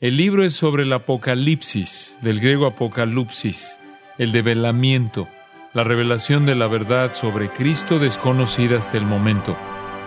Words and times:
El 0.00 0.16
libro 0.16 0.42
es 0.42 0.54
sobre 0.54 0.84
el 0.84 0.92
Apocalipsis, 0.94 2.16
del 2.22 2.40
griego 2.40 2.64
Apocalipsis, 2.64 3.78
el 4.16 4.32
develamiento, 4.32 5.28
la 5.74 5.84
revelación 5.84 6.46
de 6.46 6.54
la 6.54 6.68
verdad 6.68 7.12
sobre 7.12 7.50
Cristo 7.50 7.98
desconocida 7.98 8.78
hasta 8.78 8.96
el 8.96 9.04
momento. 9.04 9.54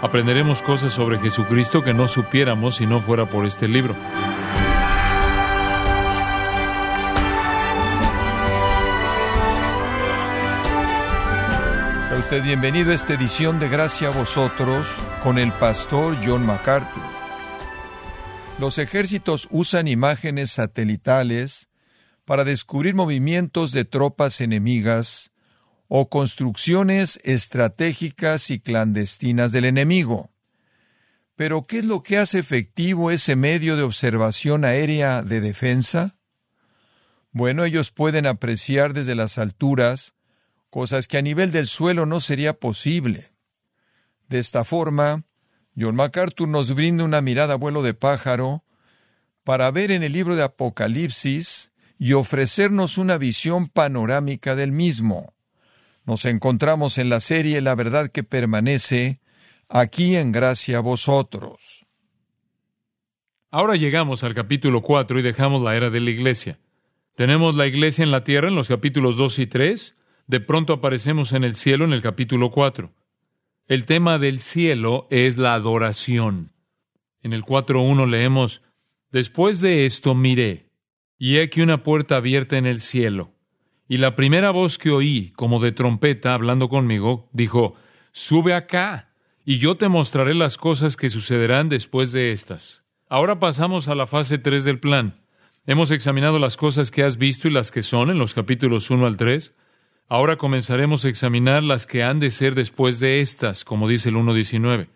Aprenderemos 0.01 0.63
cosas 0.63 0.93
sobre 0.93 1.19
Jesucristo 1.19 1.83
que 1.83 1.93
no 1.93 2.07
supiéramos 2.07 2.77
si 2.77 2.87
no 2.87 3.01
fuera 3.01 3.27
por 3.27 3.45
este 3.45 3.67
libro. 3.67 3.93
Sea 12.07 12.17
usted 12.17 12.41
bienvenido 12.41 12.89
a 12.89 12.95
esta 12.95 13.13
edición 13.13 13.59
de 13.59 13.69
Gracia 13.69 14.07
a 14.07 14.11
vosotros 14.11 14.87
con 15.21 15.37
el 15.37 15.51
pastor 15.51 16.17
John 16.25 16.43
MacArthur. 16.47 17.22
Los 18.63 18.77
ejércitos 18.77 19.49
usan 19.51 19.89
imágenes 19.89 20.51
satelitales 20.51 21.67
para 22.23 22.45
descubrir 22.45 22.95
movimientos 22.95 23.73
de 23.73 23.83
tropas 23.83 24.39
enemigas 24.39 25.33
o 25.89 26.07
construcciones 26.07 27.19
estratégicas 27.25 28.49
y 28.51 28.61
clandestinas 28.61 29.51
del 29.51 29.65
enemigo. 29.65 30.31
Pero, 31.35 31.63
¿qué 31.63 31.79
es 31.79 31.85
lo 31.85 32.03
que 32.03 32.17
hace 32.17 32.39
efectivo 32.39 33.11
ese 33.11 33.35
medio 33.35 33.75
de 33.75 33.83
observación 33.83 34.63
aérea 34.63 35.23
de 35.23 35.41
defensa? 35.41 36.15
Bueno, 37.33 37.65
ellos 37.65 37.91
pueden 37.91 38.25
apreciar 38.25 38.93
desde 38.93 39.13
las 39.13 39.37
alturas 39.37 40.13
cosas 40.69 41.09
que 41.09 41.17
a 41.17 41.21
nivel 41.21 41.51
del 41.51 41.67
suelo 41.67 42.05
no 42.05 42.21
sería 42.21 42.53
posible. 42.53 43.33
De 44.29 44.39
esta 44.39 44.63
forma, 44.63 45.25
John 45.77 45.95
MacArthur 45.95 46.47
nos 46.47 46.73
brinda 46.75 47.03
una 47.03 47.21
mirada 47.21 47.55
a 47.55 47.57
vuelo 47.57 47.81
de 47.81 47.93
pájaro 47.93 48.63
para 49.43 49.71
ver 49.71 49.91
en 49.91 50.03
el 50.03 50.13
libro 50.13 50.35
de 50.35 50.43
Apocalipsis 50.43 51.71
y 51.97 52.13
ofrecernos 52.13 52.97
una 52.97 53.17
visión 53.17 53.69
panorámica 53.69 54.55
del 54.55 54.71
mismo. 54.71 55.33
Nos 56.05 56.25
encontramos 56.25 56.97
en 56.97 57.09
la 57.09 57.19
serie 57.19 57.61
La 57.61 57.75
verdad 57.75 58.09
que 58.09 58.23
permanece, 58.23 59.21
aquí 59.69 60.15
en 60.15 60.31
gracia 60.31 60.77
a 60.77 60.81
vosotros. 60.81 61.85
Ahora 63.49 63.75
llegamos 63.75 64.23
al 64.23 64.33
capítulo 64.33 64.81
4 64.81 65.19
y 65.19 65.21
dejamos 65.21 65.61
la 65.61 65.75
era 65.75 65.89
de 65.89 65.99
la 65.99 66.09
iglesia. 66.09 66.59
Tenemos 67.15 67.55
la 67.55 67.67
iglesia 67.67 68.03
en 68.03 68.11
la 68.11 68.23
tierra 68.23 68.47
en 68.47 68.55
los 68.55 68.67
capítulos 68.67 69.17
2 69.17 69.39
y 69.39 69.47
3. 69.47 69.95
De 70.27 70.39
pronto 70.39 70.73
aparecemos 70.73 71.33
en 71.33 71.43
el 71.43 71.55
cielo 71.55 71.85
en 71.85 71.93
el 71.93 72.01
capítulo 72.01 72.49
4. 72.51 72.91
El 73.67 73.85
tema 73.85 74.19
del 74.19 74.39
cielo 74.39 75.07
es 75.09 75.37
la 75.37 75.53
adoración. 75.53 76.51
En 77.21 77.31
el 77.31 77.43
4.1 77.43 78.09
leemos, 78.09 78.61
Después 79.09 79.61
de 79.61 79.85
esto 79.85 80.15
miré, 80.15 80.69
y 81.17 81.37
he 81.37 81.43
aquí 81.43 81.61
una 81.61 81.83
puerta 81.83 82.17
abierta 82.17 82.57
en 82.57 82.65
el 82.65 82.81
cielo. 82.81 83.31
Y 83.87 83.97
la 83.97 84.15
primera 84.15 84.51
voz 84.51 84.77
que 84.77 84.89
oí, 84.89 85.31
como 85.35 85.61
de 85.61 85.71
trompeta, 85.71 86.33
hablando 86.33 86.67
conmigo, 86.67 87.29
dijo, 87.31 87.75
Sube 88.11 88.53
acá, 88.53 89.13
y 89.45 89.59
yo 89.59 89.77
te 89.77 89.87
mostraré 89.87 90.33
las 90.33 90.57
cosas 90.57 90.97
que 90.97 91.09
sucederán 91.09 91.69
después 91.69 92.11
de 92.11 92.33
estas. 92.33 92.83
Ahora 93.07 93.39
pasamos 93.39 93.87
a 93.87 93.95
la 93.95 94.07
fase 94.07 94.39
3 94.39 94.65
del 94.65 94.79
plan. 94.79 95.21
Hemos 95.65 95.91
examinado 95.91 96.37
las 96.37 96.57
cosas 96.57 96.91
que 96.91 97.03
has 97.03 97.17
visto 97.17 97.47
y 97.47 97.51
las 97.51 97.71
que 97.71 97.81
son 97.81 98.09
en 98.09 98.17
los 98.17 98.33
capítulos 98.33 98.89
1 98.89 99.05
al 99.05 99.15
3. 99.15 99.55
Ahora 100.13 100.35
comenzaremos 100.35 101.05
a 101.05 101.09
examinar 101.09 101.63
las 101.63 101.87
que 101.87 102.03
han 102.03 102.19
de 102.19 102.29
ser 102.29 102.53
después 102.53 102.99
de 102.99 103.19
estas, 103.19 103.65
como 103.65 103.89
dice 103.89 104.09
el 104.09 104.15
1.19. 104.15 104.89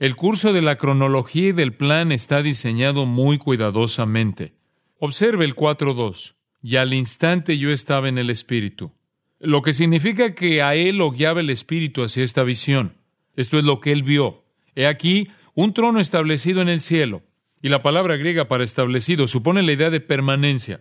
El 0.00 0.16
curso 0.16 0.52
de 0.52 0.60
la 0.60 0.74
cronología 0.74 1.50
y 1.50 1.52
del 1.52 1.72
plan 1.72 2.10
está 2.10 2.42
diseñado 2.42 3.06
muy 3.06 3.38
cuidadosamente. 3.38 4.54
Observe 4.98 5.44
el 5.44 5.54
4.2. 5.54 6.34
Y 6.64 6.74
al 6.74 6.94
instante 6.94 7.58
yo 7.58 7.70
estaba 7.70 8.08
en 8.08 8.18
el 8.18 8.28
Espíritu. 8.28 8.90
Lo 9.38 9.62
que 9.62 9.72
significa 9.72 10.34
que 10.34 10.62
a 10.62 10.74
él 10.74 10.96
lo 10.96 11.12
guiaba 11.12 11.38
el 11.38 11.50
Espíritu 11.50 12.02
hacia 12.02 12.24
esta 12.24 12.42
visión. 12.42 12.96
Esto 13.36 13.60
es 13.60 13.64
lo 13.64 13.78
que 13.78 13.92
él 13.92 14.02
vio. 14.02 14.42
He 14.74 14.88
aquí 14.88 15.28
un 15.54 15.74
trono 15.74 16.00
establecido 16.00 16.60
en 16.60 16.70
el 16.70 16.80
cielo. 16.80 17.22
Y 17.62 17.68
la 17.68 17.82
palabra 17.82 18.16
griega 18.16 18.48
para 18.48 18.64
establecido 18.64 19.28
supone 19.28 19.62
la 19.62 19.70
idea 19.70 19.90
de 19.90 20.00
permanencia. 20.00 20.80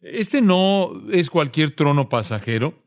Este 0.00 0.40
no 0.40 0.92
es 1.12 1.28
cualquier 1.28 1.72
trono 1.72 2.08
pasajero. 2.08 2.81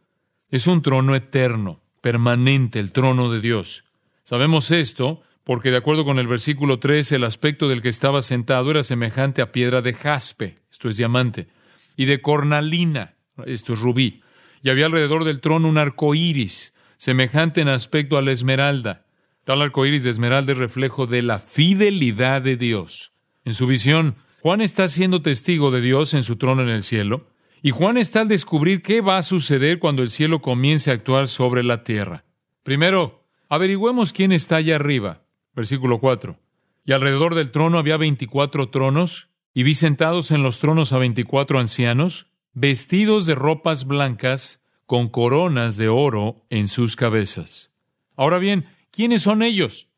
Es 0.52 0.68
un 0.68 0.82
trono 0.82 1.16
eterno, 1.16 1.82
permanente, 2.02 2.80
el 2.80 2.92
trono 2.92 3.32
de 3.32 3.42
Dios. 3.42 3.84
Sabemos 4.24 4.70
esto 4.72 5.22
porque 5.44 5.72
de 5.72 5.78
acuerdo 5.78 6.06
con 6.06 6.20
el 6.20 6.28
versículo 6.28 6.80
13, 6.80 7.18
el 7.18 7.24
aspecto 7.24 7.68
del 7.68 7.82
que 7.82 7.90
estaba 7.90 8.22
sentado 8.22 8.72
era 8.72 8.84
semejante 8.84 9.42
a 9.42 9.52
piedra 9.52 9.82
de 9.82 9.94
jaspe, 9.94 10.56
esto 10.72 10.90
es 10.90 10.98
diamante, 10.98 11.48
y 11.96 12.06
de 12.06 12.20
cornalina, 12.22 13.16
esto 13.46 13.74
es 13.74 13.80
rubí, 13.80 14.22
y 14.64 14.70
había 14.70 14.88
alrededor 14.88 15.24
del 15.24 15.42
trono 15.42 15.68
un 15.68 15.78
arco 15.78 16.16
iris, 16.16 16.74
semejante 16.96 17.62
en 17.62 17.68
aspecto 17.68 18.18
a 18.18 18.24
la 18.24 18.32
esmeralda. 18.32 19.06
Tal 19.44 19.62
arco 19.62 19.86
iris 19.86 20.04
de 20.04 20.10
esmeralda 20.10 20.54
es 20.54 20.58
reflejo 20.58 21.06
de 21.06 21.22
la 21.22 21.38
fidelidad 21.38 22.42
de 22.42 22.58
Dios. 22.58 23.14
En 23.44 23.54
su 23.54 23.68
visión, 23.68 24.16
Juan 24.42 24.62
está 24.62 24.88
siendo 24.88 25.22
testigo 25.22 25.70
de 25.70 25.82
Dios 25.82 26.16
en 26.16 26.24
su 26.24 26.38
trono 26.38 26.64
en 26.64 26.70
el 26.70 26.82
cielo, 26.82 27.28
y 27.66 27.72
Juan 27.72 27.98
está 27.98 28.22
al 28.22 28.28
descubrir 28.28 28.84
qué 28.84 29.02
va 29.02 29.18
a 29.18 29.24
suceder 29.24 29.80
cuando 29.80 30.04
el 30.04 30.12
cielo 30.12 30.40
comience 30.40 30.92
a 30.92 30.94
actuar 30.94 31.28
sobre 31.28 31.64
la 31.64 31.84
tierra. 31.84 32.24
Primero, 32.62 33.26
averigüemos 33.50 34.14
quién 34.14 34.32
está 34.32 34.58
allá 34.58 34.76
arriba. 34.76 35.24
Versículo 35.56 36.00
4. 36.00 36.38
Y 36.86 36.92
alrededor 36.92 37.34
del 37.34 37.50
trono 37.50 37.80
había 37.80 37.98
veinticuatro 37.98 38.70
tronos, 38.70 39.30
y 39.52 39.64
vi 39.64 39.74
sentados 39.74 40.30
en 40.30 40.44
los 40.44 40.60
tronos 40.60 40.94
a 40.94 41.00
veinticuatro 41.00 41.58
ancianos, 41.58 42.28
vestidos 42.54 43.26
de 43.26 43.34
ropas 43.34 43.88
blancas, 43.88 44.62
con 44.86 45.10
coronas 45.10 45.76
de 45.76 45.88
oro 45.88 46.46
en 46.52 46.68
sus 46.68 46.96
cabezas. 46.96 47.72
Ahora 48.16 48.38
bien, 48.38 48.68
¿quiénes 48.92 49.24
son 49.24 49.42
ellos? 49.42 49.90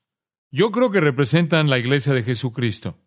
Yo 0.51 0.71
creo 0.71 0.89
que 0.89 1.01
representan 1.01 1.69
la 1.69 1.79
iglesia 1.79 2.13
de 2.13 2.23
Jesucristo. 2.23 2.97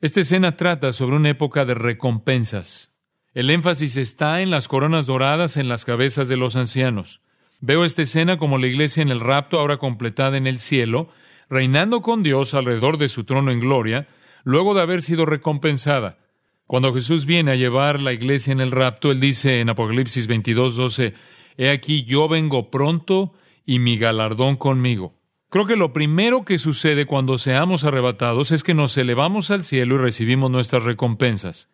Esta 0.00 0.22
escena 0.22 0.56
trata 0.56 0.90
sobre 0.92 1.16
una 1.16 1.28
época 1.28 1.66
de 1.66 1.74
recompensas. 1.74 2.90
El 3.32 3.48
énfasis 3.50 3.96
está 3.96 4.40
en 4.40 4.50
las 4.50 4.66
coronas 4.66 5.06
doradas 5.06 5.56
en 5.56 5.68
las 5.68 5.84
cabezas 5.84 6.28
de 6.28 6.36
los 6.36 6.56
ancianos. 6.56 7.20
Veo 7.60 7.84
esta 7.84 8.02
escena 8.02 8.38
como 8.38 8.58
la 8.58 8.66
iglesia 8.66 9.02
en 9.02 9.10
el 9.10 9.20
rapto, 9.20 9.60
ahora 9.60 9.76
completada 9.76 10.36
en 10.36 10.48
el 10.48 10.58
cielo, 10.58 11.10
reinando 11.48 12.00
con 12.00 12.24
Dios 12.24 12.54
alrededor 12.54 12.98
de 12.98 13.06
su 13.06 13.22
trono 13.22 13.52
en 13.52 13.60
gloria, 13.60 14.08
luego 14.42 14.74
de 14.74 14.80
haber 14.80 15.02
sido 15.02 15.26
recompensada. 15.26 16.18
Cuando 16.66 16.92
Jesús 16.92 17.24
viene 17.24 17.52
a 17.52 17.56
llevar 17.56 18.00
la 18.00 18.12
iglesia 18.12 18.52
en 18.52 18.60
el 18.60 18.72
rapto, 18.72 19.12
él 19.12 19.20
dice 19.20 19.60
en 19.60 19.68
Apocalipsis 19.68 20.26
22, 20.26 20.74
12, 20.74 21.14
He 21.56 21.70
aquí 21.70 22.02
yo 22.02 22.28
vengo 22.28 22.68
pronto 22.70 23.34
y 23.64 23.78
mi 23.78 23.96
galardón 23.96 24.56
conmigo. 24.56 25.14
Creo 25.50 25.66
que 25.66 25.76
lo 25.76 25.92
primero 25.92 26.44
que 26.44 26.58
sucede 26.58 27.06
cuando 27.06 27.38
seamos 27.38 27.84
arrebatados 27.84 28.50
es 28.50 28.64
que 28.64 28.74
nos 28.74 28.98
elevamos 28.98 29.52
al 29.52 29.62
cielo 29.62 29.96
y 29.96 29.98
recibimos 29.98 30.50
nuestras 30.50 30.82
recompensas. 30.82 31.68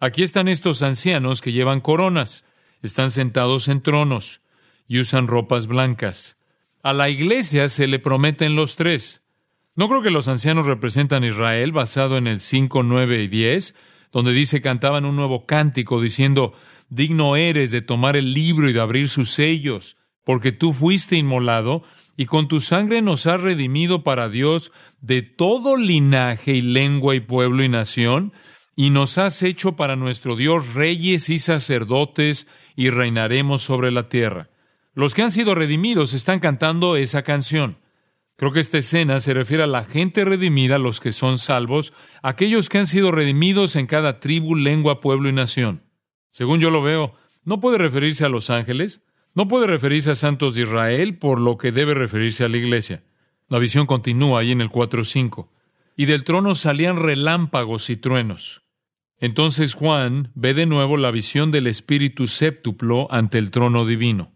Aquí 0.00 0.22
están 0.22 0.48
estos 0.48 0.82
ancianos 0.82 1.40
que 1.40 1.52
llevan 1.52 1.80
coronas, 1.80 2.44
están 2.82 3.10
sentados 3.10 3.68
en 3.68 3.80
tronos 3.80 4.42
y 4.86 5.00
usan 5.00 5.28
ropas 5.28 5.66
blancas. 5.66 6.36
A 6.82 6.92
la 6.92 7.08
iglesia 7.08 7.68
se 7.68 7.86
le 7.86 7.98
prometen 7.98 8.56
los 8.56 8.76
tres. 8.76 9.22
No 9.76 9.88
creo 9.88 10.02
que 10.02 10.10
los 10.10 10.28
ancianos 10.28 10.66
representan 10.66 11.24
a 11.24 11.28
Israel 11.28 11.72
basado 11.72 12.18
en 12.18 12.26
el 12.26 12.40
5, 12.40 12.82
9 12.82 13.22
y 13.22 13.28
10, 13.28 13.74
donde 14.12 14.32
dice 14.32 14.60
cantaban 14.60 15.04
un 15.04 15.16
nuevo 15.16 15.46
cántico 15.46 16.00
diciendo, 16.00 16.52
digno 16.88 17.36
eres 17.36 17.70
de 17.70 17.82
tomar 17.82 18.16
el 18.16 18.34
libro 18.34 18.68
y 18.68 18.72
de 18.72 18.80
abrir 18.80 19.08
sus 19.08 19.30
sellos, 19.30 19.96
porque 20.24 20.52
tú 20.52 20.72
fuiste 20.72 21.16
inmolado 21.16 21.82
y 22.16 22.26
con 22.26 22.46
tu 22.46 22.60
sangre 22.60 23.02
nos 23.02 23.26
has 23.26 23.40
redimido 23.40 24.04
para 24.04 24.28
Dios 24.28 24.70
de 25.00 25.22
todo 25.22 25.76
linaje 25.76 26.52
y 26.52 26.60
lengua 26.60 27.16
y 27.16 27.20
pueblo 27.20 27.64
y 27.64 27.68
nación, 27.68 28.32
y 28.76 28.90
nos 28.90 29.18
has 29.18 29.42
hecho 29.42 29.76
para 29.76 29.96
nuestro 29.96 30.36
Dios 30.36 30.74
reyes 30.74 31.30
y 31.30 31.38
sacerdotes, 31.38 32.48
y 32.76 32.90
reinaremos 32.90 33.62
sobre 33.62 33.92
la 33.92 34.08
tierra. 34.08 34.50
Los 34.94 35.14
que 35.14 35.22
han 35.22 35.30
sido 35.30 35.54
redimidos 35.54 36.12
están 36.14 36.40
cantando 36.40 36.96
esa 36.96 37.22
canción. 37.22 37.78
Creo 38.36 38.52
que 38.52 38.60
esta 38.60 38.78
escena 38.78 39.20
se 39.20 39.32
refiere 39.32 39.62
a 39.62 39.68
la 39.68 39.84
gente 39.84 40.24
redimida, 40.24 40.78
los 40.78 40.98
que 40.98 41.12
son 41.12 41.38
salvos, 41.38 41.92
aquellos 42.22 42.68
que 42.68 42.78
han 42.78 42.86
sido 42.86 43.12
redimidos 43.12 43.76
en 43.76 43.86
cada 43.86 44.18
tribu, 44.18 44.56
lengua, 44.56 45.00
pueblo 45.00 45.28
y 45.28 45.32
nación. 45.32 45.82
Según 46.30 46.58
yo 46.58 46.70
lo 46.70 46.82
veo, 46.82 47.14
no 47.44 47.60
puede 47.60 47.78
referirse 47.78 48.24
a 48.24 48.28
los 48.28 48.50
ángeles, 48.50 49.04
no 49.34 49.46
puede 49.46 49.68
referirse 49.68 50.10
a 50.10 50.14
santos 50.16 50.56
de 50.56 50.62
Israel, 50.62 51.18
por 51.18 51.40
lo 51.40 51.58
que 51.58 51.70
debe 51.70 51.94
referirse 51.94 52.44
a 52.44 52.48
la 52.48 52.56
iglesia. 52.56 53.04
La 53.48 53.58
visión 53.58 53.86
continúa 53.86 54.40
ahí 54.40 54.50
en 54.50 54.60
el 54.60 54.70
4.5. 54.70 55.48
Y 55.96 56.06
del 56.06 56.24
trono 56.24 56.56
salían 56.56 56.96
relámpagos 56.96 57.88
y 57.88 57.96
truenos. 57.96 58.63
Entonces 59.20 59.74
Juan 59.74 60.30
ve 60.34 60.54
de 60.54 60.66
nuevo 60.66 60.96
la 60.96 61.10
visión 61.10 61.50
del 61.50 61.66
Espíritu 61.66 62.26
séptuplo 62.26 63.06
ante 63.10 63.38
el 63.38 63.50
trono 63.50 63.86
divino. 63.86 64.32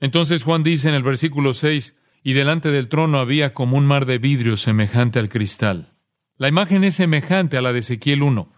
Entonces 0.00 0.42
Juan 0.42 0.62
dice 0.62 0.88
en 0.88 0.94
el 0.94 1.02
versículo 1.02 1.52
6, 1.52 1.96
y 2.24 2.32
delante 2.34 2.70
del 2.70 2.88
trono 2.88 3.18
había 3.18 3.52
como 3.52 3.76
un 3.76 3.86
mar 3.86 4.06
de 4.06 4.18
vidrio 4.18 4.56
semejante 4.56 5.18
al 5.18 5.28
cristal. 5.28 5.92
La 6.38 6.48
imagen 6.48 6.84
es 6.84 6.96
semejante 6.96 7.56
a 7.56 7.62
la 7.62 7.72
de 7.72 7.80
Ezequiel 7.80 8.22
1. 8.22 8.52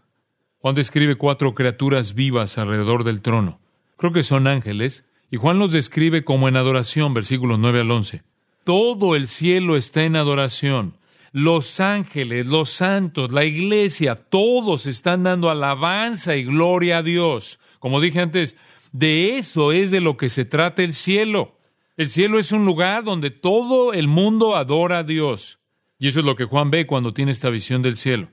Juan 0.58 0.74
describe 0.74 1.16
cuatro 1.16 1.54
criaturas 1.54 2.14
vivas 2.14 2.56
alrededor 2.56 3.04
del 3.04 3.20
trono. 3.20 3.60
Creo 3.96 4.12
que 4.12 4.22
son 4.22 4.46
ángeles, 4.46 5.04
y 5.30 5.36
Juan 5.36 5.58
los 5.58 5.72
describe 5.72 6.24
como 6.24 6.48
en 6.48 6.56
adoración, 6.56 7.12
versículos 7.12 7.58
9 7.58 7.80
al 7.80 7.90
11. 7.90 8.22
Todo 8.64 9.16
el 9.16 9.28
cielo 9.28 9.76
está 9.76 10.04
en 10.04 10.16
adoración. 10.16 10.96
Los 11.36 11.80
ángeles, 11.80 12.46
los 12.46 12.70
santos, 12.70 13.32
la 13.32 13.44
iglesia, 13.44 14.14
todos 14.14 14.86
están 14.86 15.24
dando 15.24 15.50
alabanza 15.50 16.36
y 16.36 16.44
gloria 16.44 16.98
a 16.98 17.02
Dios. 17.02 17.58
Como 17.80 18.00
dije 18.00 18.20
antes, 18.20 18.56
de 18.92 19.36
eso 19.36 19.72
es 19.72 19.90
de 19.90 20.00
lo 20.00 20.16
que 20.16 20.28
se 20.28 20.44
trata 20.44 20.84
el 20.84 20.92
cielo. 20.92 21.58
El 21.96 22.08
cielo 22.08 22.38
es 22.38 22.52
un 22.52 22.64
lugar 22.64 23.02
donde 23.02 23.32
todo 23.32 23.92
el 23.92 24.06
mundo 24.06 24.54
adora 24.54 24.98
a 24.98 25.02
Dios. 25.02 25.58
Y 25.98 26.06
eso 26.06 26.20
es 26.20 26.24
lo 26.24 26.36
que 26.36 26.44
Juan 26.44 26.70
ve 26.70 26.86
cuando 26.86 27.12
tiene 27.12 27.32
esta 27.32 27.50
visión 27.50 27.82
del 27.82 27.96
cielo. 27.96 28.28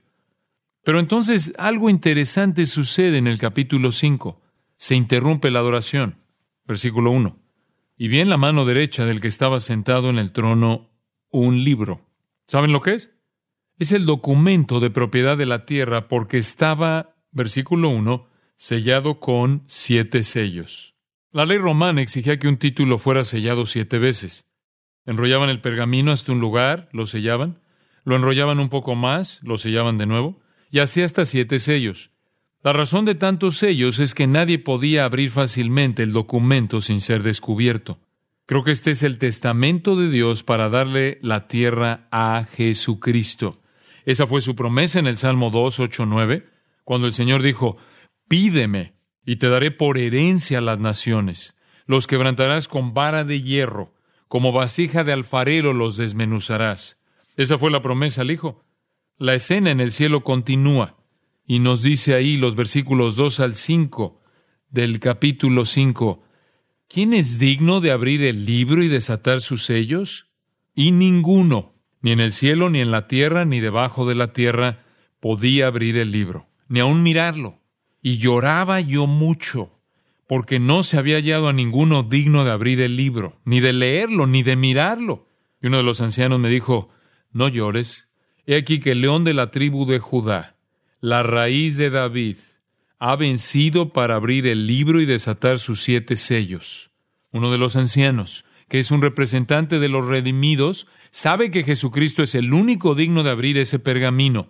Pero 0.83 0.99
entonces 0.99 1.55
algo 1.57 1.89
interesante 1.89 2.67
sucede 2.67 3.17
en 3.17 3.25
el 3.25 3.39
capítulo 3.39 3.91
5. 3.91 4.39
Se 4.77 4.93
interrumpe 4.93 5.49
la 5.49 5.57
adoración. 5.57 6.17
Versículo 6.67 7.09
1. 7.09 7.35
Y 7.97 8.09
vi 8.09 8.19
en 8.19 8.29
la 8.29 8.37
mano 8.37 8.63
derecha 8.63 9.05
del 9.05 9.21
que 9.21 9.27
estaba 9.27 9.59
sentado 9.59 10.11
en 10.11 10.19
el 10.19 10.31
trono 10.31 10.91
un 11.31 11.63
libro. 11.63 12.10
¿Saben 12.47 12.71
lo 12.71 12.81
que 12.81 12.93
es? 12.93 13.15
Es 13.79 13.91
el 13.91 14.05
documento 14.05 14.79
de 14.79 14.89
propiedad 14.89 15.37
de 15.37 15.45
la 15.45 15.65
tierra 15.65 16.07
porque 16.07 16.37
estaba, 16.37 17.15
versículo 17.31 17.89
1, 17.89 18.27
sellado 18.55 19.19
con 19.19 19.63
siete 19.67 20.23
sellos. 20.23 20.95
La 21.31 21.45
ley 21.45 21.57
romana 21.57 22.01
exigía 22.01 22.37
que 22.37 22.47
un 22.47 22.57
título 22.57 22.97
fuera 22.97 23.23
sellado 23.23 23.65
siete 23.65 23.97
veces. 23.99 24.45
Enrollaban 25.05 25.49
el 25.49 25.61
pergamino 25.61 26.11
hasta 26.11 26.31
un 26.31 26.39
lugar, 26.39 26.89
lo 26.91 27.05
sellaban, 27.05 27.59
lo 28.03 28.15
enrollaban 28.15 28.59
un 28.59 28.69
poco 28.69 28.95
más, 28.95 29.41
lo 29.43 29.57
sellaban 29.57 29.97
de 29.97 30.05
nuevo, 30.05 30.41
y 30.69 30.79
así 30.79 31.01
hasta 31.01 31.25
siete 31.25 31.59
sellos. 31.59 32.11
La 32.63 32.73
razón 32.73 33.05
de 33.05 33.15
tantos 33.15 33.57
sellos 33.57 33.99
es 33.99 34.13
que 34.13 34.27
nadie 34.27 34.59
podía 34.59 35.05
abrir 35.05 35.31
fácilmente 35.31 36.03
el 36.03 36.11
documento 36.11 36.81
sin 36.81 37.01
ser 37.01 37.23
descubierto. 37.23 37.99
Creo 38.51 38.65
que 38.65 38.71
este 38.71 38.91
es 38.91 39.01
el 39.01 39.17
testamento 39.17 39.95
de 39.95 40.09
Dios 40.09 40.43
para 40.43 40.67
darle 40.67 41.19
la 41.21 41.47
tierra 41.47 42.09
a 42.11 42.43
Jesucristo. 42.43 43.61
Esa 44.03 44.27
fue 44.27 44.41
su 44.41 44.57
promesa 44.57 44.99
en 44.99 45.07
el 45.07 45.15
Salmo 45.15 45.51
2, 45.51 45.79
8, 45.79 46.05
9, 46.05 46.49
cuando 46.83 47.07
el 47.07 47.13
Señor 47.13 47.43
dijo, 47.43 47.77
Pídeme, 48.27 48.91
y 49.25 49.37
te 49.37 49.47
daré 49.47 49.71
por 49.71 49.97
herencia 49.97 50.59
las 50.59 50.79
naciones. 50.79 51.55
Los 51.85 52.07
quebrantarás 52.07 52.67
con 52.67 52.93
vara 52.93 53.23
de 53.23 53.41
hierro, 53.41 53.93
como 54.27 54.51
vasija 54.51 55.05
de 55.05 55.13
alfarero 55.13 55.71
los 55.71 55.95
desmenuzarás. 55.95 56.99
Esa 57.37 57.57
fue 57.57 57.71
la 57.71 57.81
promesa 57.81 58.19
al 58.19 58.31
Hijo. 58.31 58.65
La 59.17 59.33
escena 59.33 59.71
en 59.71 59.79
el 59.79 59.93
cielo 59.93 60.25
continúa 60.25 60.97
y 61.47 61.59
nos 61.59 61.83
dice 61.83 62.15
ahí 62.15 62.35
los 62.35 62.57
versículos 62.57 63.15
2 63.15 63.39
al 63.39 63.55
5 63.55 64.21
del 64.71 64.99
capítulo 64.99 65.63
5, 65.63 66.21
¿quién 66.91 67.13
es 67.13 67.39
digno 67.39 67.79
de 67.79 67.91
abrir 67.91 68.21
el 68.23 68.45
libro 68.45 68.83
y 68.83 68.87
desatar 68.87 69.41
sus 69.41 69.63
sellos? 69.65 70.27
Y 70.75 70.91
ninguno, 70.91 71.73
ni 72.01 72.11
en 72.11 72.19
el 72.19 72.31
cielo, 72.31 72.69
ni 72.69 72.79
en 72.79 72.91
la 72.91 73.07
tierra, 73.07 73.45
ni 73.45 73.59
debajo 73.59 74.07
de 74.07 74.15
la 74.15 74.33
tierra, 74.33 74.83
podía 75.19 75.67
abrir 75.67 75.97
el 75.97 76.11
libro, 76.11 76.47
ni 76.67 76.79
aun 76.79 77.03
mirarlo. 77.03 77.59
Y 78.01 78.17
lloraba 78.17 78.81
yo 78.81 79.07
mucho, 79.07 79.79
porque 80.27 80.59
no 80.59 80.83
se 80.83 80.97
había 80.97 81.17
hallado 81.17 81.47
a 81.47 81.53
ninguno 81.53 82.03
digno 82.03 82.43
de 82.43 82.51
abrir 82.51 82.81
el 82.81 82.95
libro, 82.95 83.39
ni 83.45 83.59
de 83.59 83.73
leerlo, 83.73 84.27
ni 84.27 84.43
de 84.43 84.55
mirarlo. 84.55 85.27
Y 85.61 85.67
uno 85.67 85.77
de 85.77 85.83
los 85.83 86.01
ancianos 86.01 86.39
me 86.39 86.49
dijo, 86.49 86.89
no 87.31 87.47
llores, 87.47 88.09
He 88.47 88.55
aquí 88.57 88.79
que 88.79 88.93
el 88.93 89.01
león 89.01 89.23
de 89.23 89.35
la 89.35 89.51
tribu 89.51 89.85
de 89.85 89.99
Judá, 89.99 90.57
la 90.99 91.21
raíz 91.21 91.77
de 91.77 91.91
David, 91.91 92.37
ha 93.01 93.15
vencido 93.15 93.93
para 93.93 94.15
abrir 94.15 94.45
el 94.45 94.67
libro 94.67 95.01
y 95.01 95.05
desatar 95.05 95.57
sus 95.57 95.81
siete 95.81 96.15
sellos. 96.15 96.91
Uno 97.31 97.51
de 97.51 97.57
los 97.57 97.75
ancianos, 97.75 98.45
que 98.69 98.77
es 98.77 98.91
un 98.91 99.01
representante 99.01 99.79
de 99.79 99.89
los 99.89 100.05
redimidos, 100.05 100.87
sabe 101.09 101.49
que 101.49 101.63
Jesucristo 101.63 102.21
es 102.21 102.35
el 102.35 102.53
único 102.53 102.93
digno 102.93 103.23
de 103.23 103.31
abrir 103.31 103.57
ese 103.57 103.79
pergamino. 103.79 104.49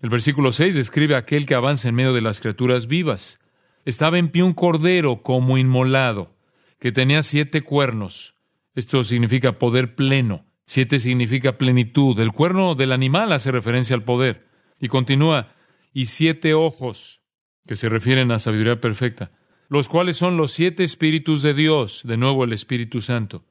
El 0.00 0.08
versículo 0.08 0.52
6 0.52 0.74
describe 0.74 1.14
a 1.14 1.18
aquel 1.18 1.44
que 1.46 1.54
avanza 1.54 1.88
en 1.88 1.94
medio 1.94 2.14
de 2.14 2.22
las 2.22 2.40
criaturas 2.40 2.86
vivas. 2.86 3.38
Estaba 3.84 4.18
en 4.18 4.30
pie 4.30 4.42
un 4.42 4.54
cordero 4.54 5.22
como 5.22 5.58
inmolado, 5.58 6.34
que 6.80 6.92
tenía 6.92 7.22
siete 7.22 7.60
cuernos. 7.60 8.34
Esto 8.74 9.04
significa 9.04 9.58
poder 9.58 9.94
pleno 9.94 10.46
Siete 10.64 10.98
significa 11.00 11.58
plenitud. 11.58 12.18
El 12.20 12.32
cuerno 12.32 12.74
del 12.74 12.92
animal 12.92 13.32
hace 13.32 13.50
referencia 13.50 13.94
al 13.94 14.04
poder. 14.04 14.48
Y 14.80 14.88
continúa, 14.88 15.54
y 15.92 16.06
siete 16.06 16.54
ojos, 16.54 17.21
que 17.66 17.76
se 17.76 17.88
refieren 17.88 18.30
a 18.32 18.38
sabiduría 18.38 18.80
perfecta, 18.80 19.30
los 19.68 19.88
cuales 19.88 20.16
son 20.16 20.36
los 20.36 20.52
siete 20.52 20.82
espíritus 20.82 21.42
de 21.42 21.54
Dios, 21.54 22.02
de 22.04 22.16
nuevo 22.16 22.44
el 22.44 22.52
Espíritu 22.52 23.00
Santo. 23.00 23.44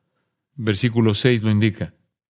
Versículo 0.56 1.14
6 1.14 1.44
lo 1.44 1.52
indica. 1.52 1.94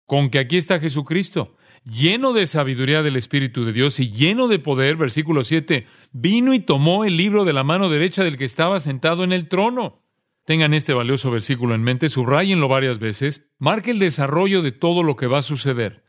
Con 0.05 0.29
que 0.29 0.39
aquí 0.39 0.57
está 0.57 0.79
Jesucristo, 0.79 1.55
lleno 1.83 2.33
de 2.33 2.45
sabiduría 2.45 3.01
del 3.01 3.15
Espíritu 3.15 3.65
de 3.65 3.73
Dios 3.73 3.99
y 3.99 4.11
lleno 4.11 4.47
de 4.47 4.59
poder, 4.59 4.95
versículo 4.95 5.43
7, 5.43 5.87
vino 6.11 6.53
y 6.53 6.59
tomó 6.59 7.05
el 7.05 7.17
libro 7.17 7.45
de 7.45 7.53
la 7.53 7.63
mano 7.63 7.89
derecha 7.89 8.23
del 8.23 8.37
que 8.37 8.45
estaba 8.45 8.79
sentado 8.79 9.23
en 9.23 9.33
el 9.33 9.47
trono. 9.47 10.01
Tengan 10.45 10.73
este 10.73 10.93
valioso 10.93 11.31
versículo 11.31 11.73
en 11.73 11.83
mente, 11.83 12.09
subrayenlo 12.09 12.67
varias 12.67 12.99
veces, 12.99 13.49
marque 13.59 13.91
el 13.91 13.99
desarrollo 13.99 14.61
de 14.61 14.73
todo 14.73 15.01
lo 15.01 15.15
que 15.15 15.27
va 15.27 15.37
a 15.37 15.41
suceder. 15.41 16.03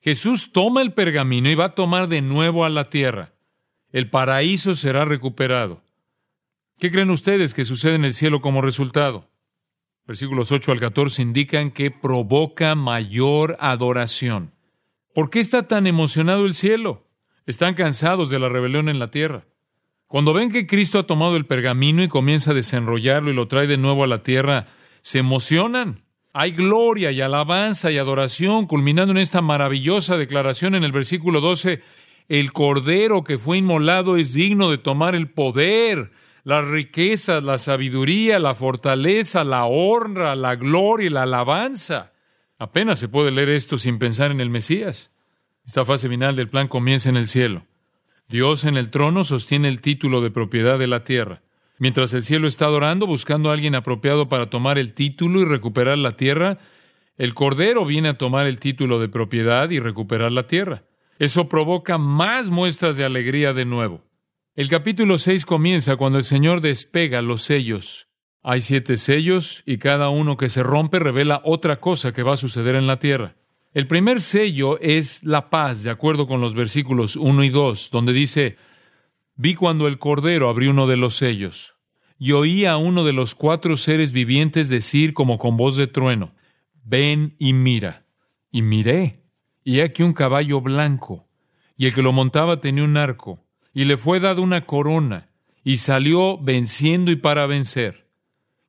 Jesús 0.00 0.52
toma 0.52 0.82
el 0.82 0.92
pergamino 0.92 1.50
y 1.50 1.54
va 1.54 1.66
a 1.66 1.74
tomar 1.74 2.08
de 2.08 2.20
nuevo 2.20 2.64
a 2.64 2.68
la 2.68 2.90
tierra. 2.90 3.35
El 3.96 4.10
paraíso 4.10 4.74
será 4.74 5.06
recuperado. 5.06 5.80
¿Qué 6.78 6.90
creen 6.90 7.08
ustedes 7.08 7.54
que 7.54 7.64
sucede 7.64 7.94
en 7.94 8.04
el 8.04 8.12
cielo 8.12 8.42
como 8.42 8.60
resultado? 8.60 9.30
Versículos 10.06 10.52
8 10.52 10.70
al 10.72 10.80
14 10.80 11.22
indican 11.22 11.70
que 11.70 11.90
provoca 11.90 12.74
mayor 12.74 13.56
adoración. 13.58 14.52
¿Por 15.14 15.30
qué 15.30 15.40
está 15.40 15.66
tan 15.66 15.86
emocionado 15.86 16.44
el 16.44 16.52
cielo? 16.52 17.06
Están 17.46 17.72
cansados 17.72 18.28
de 18.28 18.38
la 18.38 18.50
rebelión 18.50 18.90
en 18.90 18.98
la 18.98 19.10
tierra. 19.10 19.46
Cuando 20.08 20.34
ven 20.34 20.52
que 20.52 20.66
Cristo 20.66 20.98
ha 20.98 21.06
tomado 21.06 21.36
el 21.36 21.46
pergamino 21.46 22.02
y 22.02 22.08
comienza 22.08 22.50
a 22.50 22.54
desenrollarlo 22.54 23.30
y 23.30 23.34
lo 23.34 23.48
trae 23.48 23.66
de 23.66 23.78
nuevo 23.78 24.04
a 24.04 24.08
la 24.08 24.22
tierra, 24.22 24.66
se 25.00 25.20
emocionan. 25.20 26.04
Hay 26.34 26.50
gloria 26.50 27.12
y 27.12 27.22
alabanza 27.22 27.90
y 27.90 27.96
adoración, 27.96 28.66
culminando 28.66 29.12
en 29.12 29.16
esta 29.16 29.40
maravillosa 29.40 30.18
declaración 30.18 30.74
en 30.74 30.84
el 30.84 30.92
versículo 30.92 31.40
12, 31.40 31.80
el 32.28 32.52
cordero 32.52 33.24
que 33.24 33.38
fue 33.38 33.58
inmolado 33.58 34.16
es 34.16 34.32
digno 34.32 34.70
de 34.70 34.78
tomar 34.78 35.14
el 35.14 35.30
poder, 35.30 36.10
las 36.44 36.64
riquezas, 36.66 37.42
la 37.42 37.58
sabiduría, 37.58 38.38
la 38.38 38.54
fortaleza, 38.54 39.44
la 39.44 39.64
honra, 39.66 40.36
la 40.36 40.56
gloria 40.56 41.06
y 41.06 41.10
la 41.10 41.22
alabanza. 41.22 42.12
Apenas 42.58 42.98
se 42.98 43.08
puede 43.08 43.30
leer 43.30 43.50
esto 43.50 43.78
sin 43.78 43.98
pensar 43.98 44.30
en 44.30 44.40
el 44.40 44.50
Mesías. 44.50 45.10
Esta 45.66 45.84
fase 45.84 46.08
final 46.08 46.36
del 46.36 46.48
plan 46.48 46.68
comienza 46.68 47.08
en 47.08 47.16
el 47.16 47.26
cielo. 47.26 47.66
Dios 48.28 48.64
en 48.64 48.76
el 48.76 48.90
trono 48.90 49.24
sostiene 49.24 49.68
el 49.68 49.80
título 49.80 50.20
de 50.20 50.30
propiedad 50.30 50.78
de 50.78 50.86
la 50.86 51.04
tierra. 51.04 51.42
Mientras 51.78 52.14
el 52.14 52.24
cielo 52.24 52.48
está 52.48 52.66
adorando, 52.66 53.06
buscando 53.06 53.50
a 53.50 53.52
alguien 53.52 53.74
apropiado 53.74 54.28
para 54.28 54.48
tomar 54.48 54.78
el 54.78 54.94
título 54.94 55.40
y 55.40 55.44
recuperar 55.44 55.98
la 55.98 56.12
tierra, 56.12 56.58
el 57.18 57.34
Cordero 57.34 57.84
viene 57.84 58.08
a 58.08 58.18
tomar 58.18 58.46
el 58.46 58.58
título 58.58 58.98
de 58.98 59.08
propiedad 59.08 59.70
y 59.70 59.78
recuperar 59.78 60.32
la 60.32 60.46
tierra. 60.46 60.84
Eso 61.18 61.48
provoca 61.48 61.96
más 61.98 62.50
muestras 62.50 62.96
de 62.96 63.04
alegría 63.04 63.52
de 63.52 63.64
nuevo. 63.64 64.04
El 64.54 64.68
capítulo 64.68 65.18
6 65.18 65.46
comienza 65.46 65.96
cuando 65.96 66.18
el 66.18 66.24
Señor 66.24 66.60
despega 66.60 67.22
los 67.22 67.42
sellos. 67.42 68.08
Hay 68.42 68.60
siete 68.60 68.96
sellos 68.96 69.62
y 69.66 69.78
cada 69.78 70.08
uno 70.08 70.36
que 70.36 70.48
se 70.48 70.62
rompe 70.62 70.98
revela 70.98 71.40
otra 71.44 71.80
cosa 71.80 72.12
que 72.12 72.22
va 72.22 72.34
a 72.34 72.38
suceder 72.38 72.74
en 72.74 72.86
la 72.86 72.98
tierra. 72.98 73.36
El 73.72 73.86
primer 73.86 74.20
sello 74.20 74.78
es 74.80 75.22
la 75.24 75.50
paz, 75.50 75.82
de 75.82 75.90
acuerdo 75.90 76.26
con 76.26 76.40
los 76.40 76.54
versículos 76.54 77.16
1 77.16 77.44
y 77.44 77.48
2, 77.50 77.90
donde 77.90 78.12
dice, 78.12 78.56
vi 79.34 79.54
cuando 79.54 79.86
el 79.86 79.98
Cordero 79.98 80.48
abrió 80.48 80.70
uno 80.70 80.86
de 80.86 80.96
los 80.96 81.14
sellos, 81.14 81.76
y 82.18 82.32
oí 82.32 82.64
a 82.64 82.78
uno 82.78 83.04
de 83.04 83.12
los 83.12 83.34
cuatro 83.34 83.76
seres 83.76 84.12
vivientes 84.12 84.70
decir 84.70 85.12
como 85.12 85.38
con 85.38 85.58
voz 85.58 85.76
de 85.76 85.88
trueno, 85.88 86.34
ven 86.84 87.36
y 87.38 87.52
mira. 87.52 88.06
Y 88.50 88.62
miré, 88.62 89.25
y 89.66 89.80
aquí 89.80 90.04
un 90.04 90.12
caballo 90.12 90.60
blanco, 90.60 91.26
y 91.76 91.86
el 91.86 91.92
que 91.92 92.00
lo 92.00 92.12
montaba 92.12 92.60
tenía 92.60 92.84
un 92.84 92.96
arco, 92.96 93.44
y 93.74 93.84
le 93.84 93.96
fue 93.96 94.20
dada 94.20 94.40
una 94.40 94.64
corona, 94.64 95.28
y 95.64 95.78
salió 95.78 96.38
venciendo 96.38 97.10
y 97.10 97.16
para 97.16 97.46
vencer. 97.46 98.06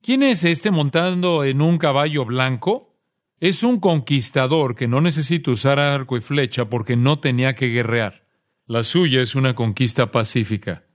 ¿Quién 0.01 0.23
es 0.23 0.43
este 0.43 0.71
montando 0.71 1.43
en 1.43 1.61
un 1.61 1.77
caballo 1.77 2.25
blanco? 2.25 2.95
Es 3.39 3.61
un 3.61 3.79
conquistador 3.79 4.75
que 4.75 4.87
no 4.87 4.99
necesita 4.99 5.51
usar 5.51 5.77
arco 5.77 6.17
y 6.17 6.21
flecha 6.21 6.65
porque 6.65 6.95
no 6.95 7.19
tenía 7.19 7.53
que 7.53 7.67
guerrear. 7.67 8.25
La 8.65 8.81
suya 8.81 9.21
es 9.21 9.35
una 9.35 9.53
conquista 9.53 10.09
pacífica. 10.09 10.85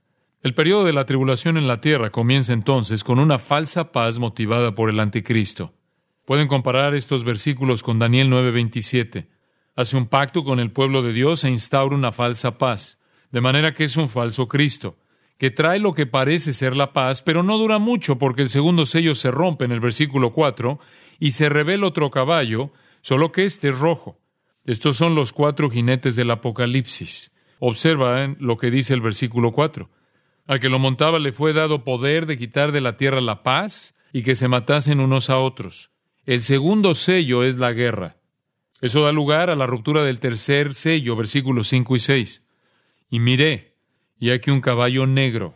El 0.41 0.53
periodo 0.53 0.83
de 0.83 0.91
la 0.91 1.05
tribulación 1.05 1.55
en 1.55 1.65
la 1.65 1.79
tierra 1.79 2.09
comienza 2.09 2.51
entonces 2.51 3.05
con 3.05 3.19
una 3.19 3.39
falsa 3.39 3.93
paz 3.93 4.19
motivada 4.19 4.75
por 4.75 4.89
el 4.89 4.99
anticristo. 4.99 5.73
Pueden 6.25 6.49
comparar 6.49 6.93
estos 6.93 7.23
versículos 7.23 7.83
con 7.83 7.99
Daniel 7.99 8.29
9:27. 8.29 9.29
Hace 9.75 9.97
un 9.97 10.05
pacto 10.07 10.43
con 10.43 10.59
el 10.59 10.71
pueblo 10.71 11.01
de 11.01 11.13
Dios 11.13 11.43
e 11.43 11.49
instaura 11.49 11.95
una 11.95 12.11
falsa 12.11 12.59
paz, 12.59 12.99
de 13.31 13.41
manera 13.41 13.73
que 13.73 13.85
es 13.85 13.97
un 13.97 14.07
falso 14.07 14.47
Cristo. 14.47 14.97
que 15.39 15.49
trae 15.49 15.79
lo 15.79 15.93
que 15.93 16.05
parece 16.05 16.53
ser 16.53 16.75
la 16.75 16.93
paz, 16.93 17.21
pero 17.21 17.43
no 17.43 17.57
dura 17.57 17.79
mucho 17.79 18.17
porque 18.17 18.43
el 18.43 18.49
segundo 18.49 18.85
sello 18.85 19.13
se 19.15 19.31
rompe 19.31 19.65
en 19.65 19.71
el 19.71 19.81
versículo 19.81 20.31
4 20.31 20.79
y 21.19 21.31
se 21.31 21.49
revela 21.49 21.87
otro 21.87 22.11
caballo, 22.11 22.71
solo 23.01 23.31
que 23.31 23.43
este 23.43 23.69
es 23.69 23.79
rojo. 23.79 24.21
Estos 24.63 24.95
son 24.95 25.15
los 25.15 25.33
cuatro 25.33 25.69
jinetes 25.69 26.15
del 26.15 26.31
Apocalipsis. 26.31 27.33
Observa 27.59 28.33
lo 28.39 28.57
que 28.57 28.71
dice 28.71 28.93
el 28.93 29.01
versículo 29.01 29.51
4. 29.51 29.89
Al 30.47 30.59
que 30.59 30.69
lo 30.69 30.79
montaba 30.79 31.19
le 31.19 31.33
fue 31.33 31.51
dado 31.51 31.83
poder 31.83 32.25
de 32.25 32.37
quitar 32.37 32.71
de 32.71 32.79
la 32.79 32.95
tierra 32.95 33.19
la 33.19 33.43
paz 33.43 33.95
y 34.13 34.23
que 34.23 34.35
se 34.35 34.47
matasen 34.47 35.01
unos 35.01 35.29
a 35.29 35.39
otros. 35.39 35.91
El 36.25 36.41
segundo 36.41 36.93
sello 36.93 37.43
es 37.43 37.57
la 37.57 37.73
guerra. 37.73 38.17
Eso 38.83 39.01
da 39.01 39.13
lugar 39.13 39.49
a 39.49 39.55
la 39.55 39.65
ruptura 39.65 40.03
del 40.03 40.19
tercer 40.19 40.73
sello, 40.73 41.15
versículos 41.15 41.69
5 41.69 41.95
y 41.95 41.99
6. 41.99 42.43
Y 43.09 43.21
miré, 43.21 43.77
y 44.19 44.31
aquí 44.31 44.51
un 44.51 44.59
caballo 44.59 45.07
negro, 45.07 45.53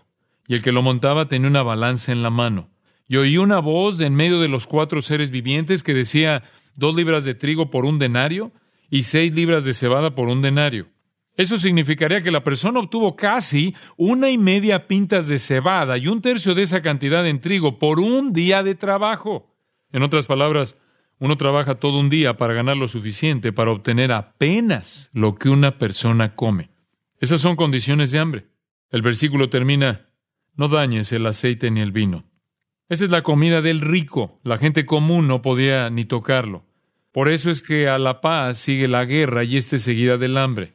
y 0.47 0.55
el 0.55 0.61
que 0.63 0.71
lo 0.71 0.81
montaba 0.81 1.27
tenía 1.27 1.49
una 1.49 1.61
balanza 1.61 2.13
en 2.13 2.23
la 2.23 2.29
mano. 2.29 2.69
Y 3.05 3.17
oí 3.17 3.37
una 3.37 3.59
voz 3.59 3.97
de 3.97 4.05
en 4.05 4.15
medio 4.15 4.39
de 4.39 4.47
los 4.47 4.65
cuatro 4.65 5.01
seres 5.01 5.29
vivientes 5.29 5.83
que 5.83 5.93
decía, 5.93 6.43
dos 6.77 6.95
libras 6.95 7.25
de 7.25 7.35
trigo 7.35 7.69
por 7.69 7.83
un 7.83 7.99
denario 7.99 8.53
y 8.89 9.03
seis 9.03 9.33
libras 9.33 9.65
de 9.65 9.73
cebada 9.73 10.15
por 10.15 10.29
un 10.29 10.41
denario. 10.41 10.87
Eso 11.35 11.57
significaría 11.57 12.21
que 12.21 12.31
la 12.31 12.45
persona 12.45 12.79
obtuvo 12.79 13.17
casi 13.17 13.75
una 13.97 14.29
y 14.29 14.37
media 14.37 14.87
pintas 14.87 15.27
de 15.27 15.37
cebada 15.37 15.97
y 15.97 16.07
un 16.07 16.21
tercio 16.21 16.55
de 16.55 16.61
esa 16.61 16.81
cantidad 16.81 17.27
en 17.27 17.41
trigo 17.41 17.77
por 17.77 17.99
un 17.99 18.31
día 18.31 18.63
de 18.63 18.75
trabajo. 18.75 19.53
En 19.91 20.01
otras 20.03 20.27
palabras, 20.27 20.77
uno 21.19 21.37
trabaja 21.37 21.75
todo 21.75 21.99
un 21.99 22.09
día 22.09 22.37
para 22.37 22.53
ganar 22.53 22.77
lo 22.77 22.87
suficiente 22.87 23.51
para 23.51 23.71
obtener 23.71 24.11
apenas 24.11 25.09
lo 25.13 25.35
que 25.35 25.49
una 25.49 25.77
persona 25.77 26.35
come. 26.35 26.69
Esas 27.19 27.41
son 27.41 27.55
condiciones 27.55 28.11
de 28.11 28.19
hambre. 28.19 28.47
El 28.91 29.01
versículo 29.01 29.49
termina, 29.49 30.09
no 30.55 30.67
dañes 30.67 31.11
el 31.11 31.25
aceite 31.25 31.71
ni 31.71 31.81
el 31.81 31.91
vino. 31.91 32.23
Esa 32.89 33.05
es 33.05 33.11
la 33.11 33.23
comida 33.23 33.61
del 33.61 33.81
rico. 33.81 34.39
La 34.43 34.57
gente 34.57 34.85
común 34.85 35.27
no 35.27 35.41
podía 35.41 35.89
ni 35.89 36.05
tocarlo. 36.05 36.65
Por 37.11 37.29
eso 37.29 37.49
es 37.49 37.61
que 37.61 37.89
a 37.89 37.97
la 37.97 38.21
paz 38.21 38.59
sigue 38.59 38.87
la 38.87 39.03
guerra 39.05 39.43
y 39.43 39.57
este 39.57 39.79
seguida 39.79 40.17
del 40.17 40.37
hambre. 40.37 40.73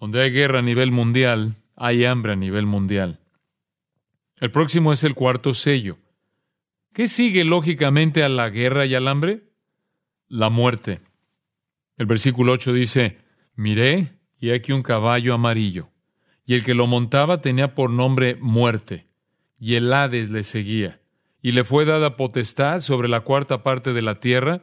Donde 0.00 0.22
hay 0.22 0.30
guerra 0.30 0.60
a 0.60 0.62
nivel 0.62 0.90
mundial, 0.90 1.56
hay 1.76 2.04
hambre 2.04 2.32
a 2.32 2.36
nivel 2.36 2.66
mundial. 2.66 3.20
El 4.40 4.50
próximo 4.50 4.92
es 4.92 5.04
el 5.04 5.14
cuarto 5.14 5.54
sello. 5.54 5.98
¿Qué 6.94 7.08
sigue 7.08 7.42
lógicamente 7.42 8.22
a 8.22 8.28
la 8.28 8.50
guerra 8.50 8.86
y 8.86 8.94
al 8.94 9.08
hambre? 9.08 9.42
La 10.28 10.48
muerte. 10.48 11.00
El 11.96 12.06
versículo 12.06 12.52
8 12.52 12.72
dice, 12.72 13.18
miré 13.56 14.12
y 14.38 14.52
aquí 14.52 14.70
un 14.70 14.84
caballo 14.84 15.34
amarillo, 15.34 15.90
y 16.46 16.54
el 16.54 16.64
que 16.64 16.74
lo 16.74 16.86
montaba 16.86 17.40
tenía 17.40 17.74
por 17.74 17.90
nombre 17.90 18.36
muerte, 18.36 19.08
y 19.58 19.74
el 19.74 19.92
Hades 19.92 20.30
le 20.30 20.44
seguía 20.44 21.00
y 21.42 21.50
le 21.50 21.64
fue 21.64 21.84
dada 21.84 22.16
potestad 22.16 22.78
sobre 22.78 23.08
la 23.08 23.20
cuarta 23.20 23.64
parte 23.64 23.92
de 23.92 24.00
la 24.00 24.20
tierra 24.20 24.62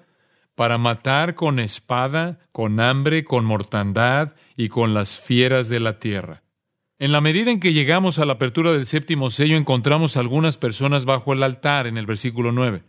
para 0.55 0.77
matar 0.77 1.35
con 1.35 1.59
espada, 1.59 2.39
con 2.53 2.79
hambre, 2.79 3.25
con 3.25 3.43
mortandad 3.43 4.35
y 4.55 4.69
con 4.69 4.93
las 4.93 5.19
fieras 5.19 5.67
de 5.67 5.79
la 5.81 5.99
tierra. 5.99 6.40
En 7.01 7.11
la 7.11 7.19
medida 7.19 7.49
en 7.49 7.59
que 7.59 7.73
llegamos 7.73 8.19
a 8.19 8.25
la 8.25 8.33
apertura 8.33 8.73
del 8.73 8.85
séptimo 8.85 9.31
sello, 9.31 9.57
encontramos 9.57 10.17
algunas 10.17 10.59
personas 10.59 11.05
bajo 11.05 11.33
el 11.33 11.41
altar 11.41 11.87
en 11.87 11.97
el 11.97 12.05
versículo 12.05 12.51
9. 12.51 12.83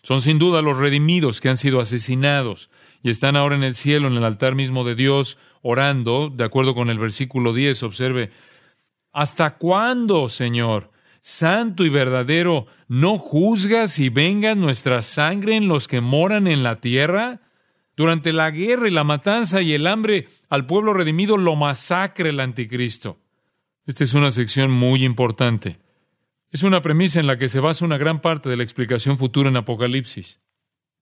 Son 0.00 0.20
sin 0.20 0.38
duda 0.38 0.62
los 0.62 0.78
redimidos 0.78 1.40
que 1.40 1.48
han 1.48 1.56
sido 1.56 1.80
asesinados 1.80 2.70
y 3.02 3.10
están 3.10 3.34
ahora 3.34 3.56
en 3.56 3.64
el 3.64 3.74
cielo, 3.74 4.06
en 4.06 4.14
el 4.14 4.22
altar 4.22 4.54
mismo 4.54 4.84
de 4.84 4.94
Dios, 4.94 5.38
orando, 5.60 6.30
de 6.32 6.44
acuerdo 6.44 6.76
con 6.76 6.88
el 6.88 7.00
versículo 7.00 7.52
10, 7.52 7.82
observe, 7.82 8.30
¿Hasta 9.12 9.56
cuándo, 9.56 10.28
Señor? 10.28 10.92
santo 11.20 11.84
y 11.84 11.88
verdadero, 11.88 12.66
¿no 12.86 13.18
juzgas 13.18 13.98
y 13.98 14.08
venga 14.08 14.54
nuestra 14.54 15.02
sangre 15.02 15.56
en 15.56 15.66
los 15.66 15.88
que 15.88 16.00
moran 16.00 16.46
en 16.46 16.62
la 16.62 16.76
tierra? 16.76 17.40
Durante 17.96 18.32
la 18.32 18.52
guerra 18.52 18.86
y 18.86 18.92
la 18.92 19.02
matanza 19.02 19.62
y 19.62 19.72
el 19.72 19.88
hambre 19.88 20.28
al 20.48 20.64
pueblo 20.64 20.94
redimido 20.94 21.36
lo 21.36 21.56
masacre 21.56 22.30
el 22.30 22.38
anticristo. 22.38 23.18
Esta 23.88 24.04
es 24.04 24.12
una 24.12 24.30
sección 24.30 24.70
muy 24.70 25.02
importante. 25.02 25.78
Es 26.50 26.62
una 26.62 26.82
premisa 26.82 27.20
en 27.20 27.26
la 27.26 27.38
que 27.38 27.48
se 27.48 27.58
basa 27.58 27.86
una 27.86 27.96
gran 27.96 28.20
parte 28.20 28.50
de 28.50 28.56
la 28.58 28.62
explicación 28.62 29.16
futura 29.16 29.48
en 29.48 29.56
Apocalipsis. 29.56 30.42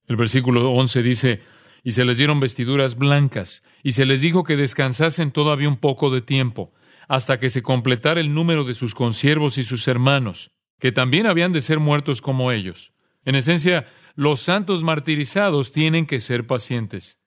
El 0.07 0.15
versículo 0.15 0.71
11 0.71 1.03
dice, 1.03 1.41
y 1.83 1.91
se 1.91 2.05
les 2.05 2.19
dieron 2.19 2.39
vestiduras 2.39 2.97
blancas, 2.97 3.65
y 3.83 3.91
se 3.91 4.07
les 4.07 4.21
dijo 4.21 4.45
que 4.45 4.57
descansasen 4.57 5.33
todavía 5.33 5.69
un 5.69 5.79
poco 5.79 6.11
de 6.11 6.21
tiempo, 6.21 6.73
hasta 7.09 7.41
que 7.41 7.51
se 7.51 7.61
completara 7.61 8.21
el 8.21 8.33
número 8.33 8.63
de 8.63 8.75
sus 8.75 8.95
consiervos 8.95 9.59
y 9.59 9.65
sus 9.65 9.89
hermanos, 9.89 10.53
que 10.79 10.93
también 10.93 11.27
habían 11.27 11.53
de 11.53 11.63
ser 11.63 11.81
muertos 11.81 12.23
como 12.23 12.53
ellos. 12.53 12.93
En 13.25 13.35
esencia, 13.35 13.87
los 14.15 14.39
santos 14.39 14.85
martirizados 14.85 15.73
tienen 15.73 16.07
que 16.07 16.21
ser 16.21 16.47
pacientes. 16.47 17.19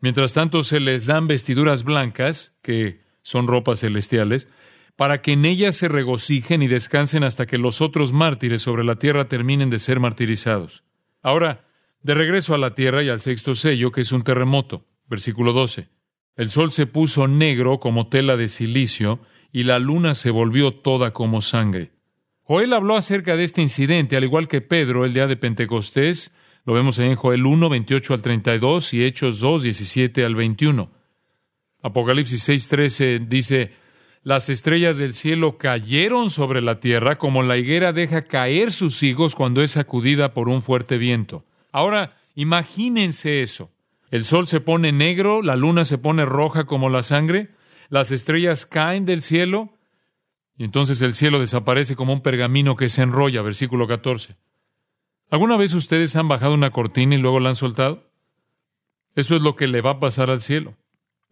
Mientras 0.00 0.34
tanto, 0.34 0.62
se 0.62 0.80
les 0.80 1.06
dan 1.06 1.28
vestiduras 1.28 1.82
blancas, 1.82 2.58
que 2.62 3.00
son 3.22 3.46
ropas 3.46 3.80
celestiales, 3.80 4.48
para 4.98 5.22
que 5.22 5.34
en 5.34 5.44
ellas 5.44 5.76
se 5.76 5.86
regocijen 5.86 6.60
y 6.60 6.66
descansen 6.66 7.22
hasta 7.22 7.46
que 7.46 7.56
los 7.56 7.80
otros 7.80 8.12
mártires 8.12 8.62
sobre 8.62 8.82
la 8.82 8.96
tierra 8.96 9.28
terminen 9.28 9.70
de 9.70 9.78
ser 9.78 10.00
martirizados. 10.00 10.82
Ahora, 11.22 11.68
de 12.02 12.14
regreso 12.14 12.52
a 12.52 12.58
la 12.58 12.74
tierra 12.74 13.04
y 13.04 13.08
al 13.08 13.20
sexto 13.20 13.54
sello, 13.54 13.92
que 13.92 14.00
es 14.00 14.10
un 14.10 14.22
terremoto. 14.22 14.86
Versículo 15.06 15.52
12. 15.52 15.86
El 16.34 16.50
sol 16.50 16.72
se 16.72 16.86
puso 16.86 17.28
negro 17.28 17.78
como 17.78 18.08
tela 18.08 18.36
de 18.36 18.48
silicio 18.48 19.20
y 19.52 19.62
la 19.62 19.78
luna 19.78 20.16
se 20.16 20.32
volvió 20.32 20.74
toda 20.74 21.12
como 21.12 21.42
sangre. 21.42 21.92
Joel 22.42 22.72
habló 22.72 22.96
acerca 22.96 23.36
de 23.36 23.44
este 23.44 23.62
incidente, 23.62 24.16
al 24.16 24.24
igual 24.24 24.48
que 24.48 24.62
Pedro 24.62 25.04
el 25.04 25.14
día 25.14 25.28
de 25.28 25.36
Pentecostés. 25.36 26.34
Lo 26.64 26.72
vemos 26.72 26.98
en 26.98 27.14
Joel 27.14 27.46
1, 27.46 27.68
28 27.68 28.14
al 28.14 28.22
32 28.22 28.94
y 28.94 29.04
Hechos 29.04 29.38
2, 29.38 29.62
17 29.62 30.24
al 30.24 30.34
21. 30.34 30.90
Apocalipsis 31.82 32.42
6, 32.42 32.68
13 32.68 33.18
dice, 33.20 33.70
las 34.22 34.48
estrellas 34.48 34.98
del 34.98 35.14
cielo 35.14 35.58
cayeron 35.58 36.30
sobre 36.30 36.60
la 36.60 36.80
tierra 36.80 37.18
como 37.18 37.42
la 37.42 37.56
higuera 37.56 37.92
deja 37.92 38.22
caer 38.22 38.72
sus 38.72 39.02
higos 39.02 39.34
cuando 39.34 39.62
es 39.62 39.72
sacudida 39.72 40.34
por 40.34 40.48
un 40.48 40.62
fuerte 40.62 40.98
viento. 40.98 41.44
Ahora, 41.72 42.16
imagínense 42.34 43.40
eso. 43.40 43.70
El 44.10 44.24
sol 44.24 44.46
se 44.46 44.60
pone 44.60 44.92
negro, 44.92 45.42
la 45.42 45.56
luna 45.56 45.84
se 45.84 45.98
pone 45.98 46.24
roja 46.24 46.64
como 46.64 46.88
la 46.88 47.02
sangre, 47.02 47.50
las 47.88 48.10
estrellas 48.10 48.66
caen 48.66 49.04
del 49.04 49.22
cielo, 49.22 49.70
y 50.56 50.64
entonces 50.64 51.00
el 51.02 51.14
cielo 51.14 51.38
desaparece 51.38 51.94
como 51.94 52.12
un 52.12 52.20
pergamino 52.20 52.74
que 52.74 52.88
se 52.88 53.02
enrolla, 53.02 53.42
versículo 53.42 53.86
14. 53.86 54.36
¿Alguna 55.30 55.56
vez 55.56 55.74
ustedes 55.74 56.16
han 56.16 56.26
bajado 56.26 56.54
una 56.54 56.70
cortina 56.70 57.14
y 57.14 57.18
luego 57.18 57.38
la 57.38 57.50
han 57.50 57.54
soltado? 57.54 58.10
Eso 59.14 59.36
es 59.36 59.42
lo 59.42 59.56
que 59.56 59.68
le 59.68 59.82
va 59.82 59.92
a 59.92 60.00
pasar 60.00 60.30
al 60.30 60.40
cielo. 60.40 60.74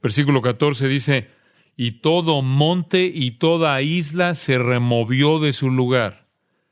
Versículo 0.02 0.42
14 0.42 0.86
dice, 0.86 1.30
y 1.76 2.00
todo 2.00 2.42
monte 2.42 3.10
y 3.12 3.32
toda 3.32 3.80
isla 3.82 4.34
se 4.34 4.58
removió 4.58 5.38
de 5.38 5.52
su 5.52 5.70
lugar. 5.70 6.28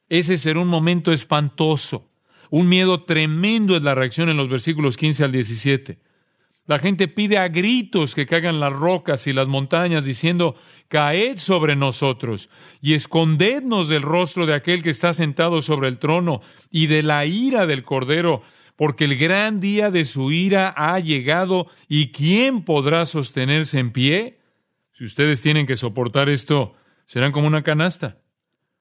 Ese 0.09 0.37
será 0.37 0.61
un 0.61 0.69
momento 0.69 1.13
espantoso. 1.13 2.11
Un 2.51 2.69
miedo 2.69 3.05
tremendo 3.05 3.77
es 3.77 3.83
la 3.83 3.95
reacción 3.95 4.29
en 4.29 4.37
los 4.37 4.49
versículos 4.49 4.97
15 4.97 5.25
al 5.25 5.33
17. 5.33 5.99
La 6.67 6.79
gente 6.79 7.09
pide 7.09 7.37
a 7.37 7.49
gritos 7.49 8.15
que 8.15 8.25
caigan 8.25 8.59
las 8.59 8.73
rocas 8.73 9.27
y 9.27 9.35
las 9.35 9.49
montañas, 9.49 10.07
diciendo, 10.07 10.55
Caed 10.89 11.37
sobre 11.37 11.77
nosotros 11.77 12.49
y 12.81 12.95
escondednos 12.95 13.91
del 13.91 14.01
rostro 14.01 14.47
de 14.47 14.55
aquel 14.55 14.83
que 14.83 14.89
está 14.89 15.13
sentado 15.13 15.61
sobre 15.61 15.89
el 15.89 15.99
trono 15.99 16.41
y 16.71 16.87
de 16.87 17.03
la 17.03 17.27
ira 17.27 17.67
del 17.67 17.85
Cordero, 17.85 18.43
porque 18.77 19.05
el 19.05 19.19
gran 19.19 19.61
día 19.61 19.91
de 19.91 20.07
su 20.07 20.33
ira 20.33 20.73
ha 20.75 20.99
llegado 21.01 21.67
y 21.87 22.13
¿quién 22.13 22.65
podrá 22.65 23.05
sostenerse 23.05 23.79
en 23.79 23.93
pie? 23.93 24.39
Si 24.95 25.05
ustedes 25.05 25.43
tienen 25.43 25.67
que 25.67 25.75
soportar 25.75 26.29
esto, 26.29 26.75
serán 27.05 27.33
como 27.33 27.49
una 27.49 27.65
canasta. 27.65 28.19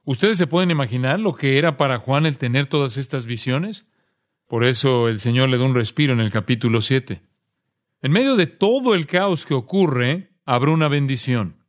¿Ustedes 0.06 0.38
se 0.38 0.46
pueden 0.46 0.70
imaginar 0.70 1.20
lo 1.20 1.34
que 1.34 1.58
era 1.58 1.76
para 1.76 1.98
Juan 1.98 2.28
el 2.28 2.38
tener 2.38 2.68
todas 2.68 2.98
estas 2.98 3.26
visiones? 3.26 3.88
Por 4.48 4.64
eso 4.64 5.08
el 5.08 5.20
Señor 5.20 5.50
le 5.50 5.58
da 5.58 5.66
un 5.66 5.74
respiro 5.74 6.14
en 6.14 6.20
el 6.20 6.30
capítulo 6.30 6.82
7. 6.82 7.24
En 8.04 8.12
medio 8.12 8.36
de 8.36 8.46
todo 8.46 8.94
el 8.94 9.08
caos 9.08 9.48
que 9.48 9.56
ocurre, 9.56 10.30
habrá 10.46 10.70
una 10.70 10.88
bendición. 10.88 11.64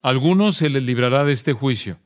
A 0.00 0.08
algunos 0.08 0.56
se 0.56 0.70
les 0.70 0.82
librará 0.82 1.26
de 1.26 1.32
este 1.32 1.52
juicio. 1.52 1.98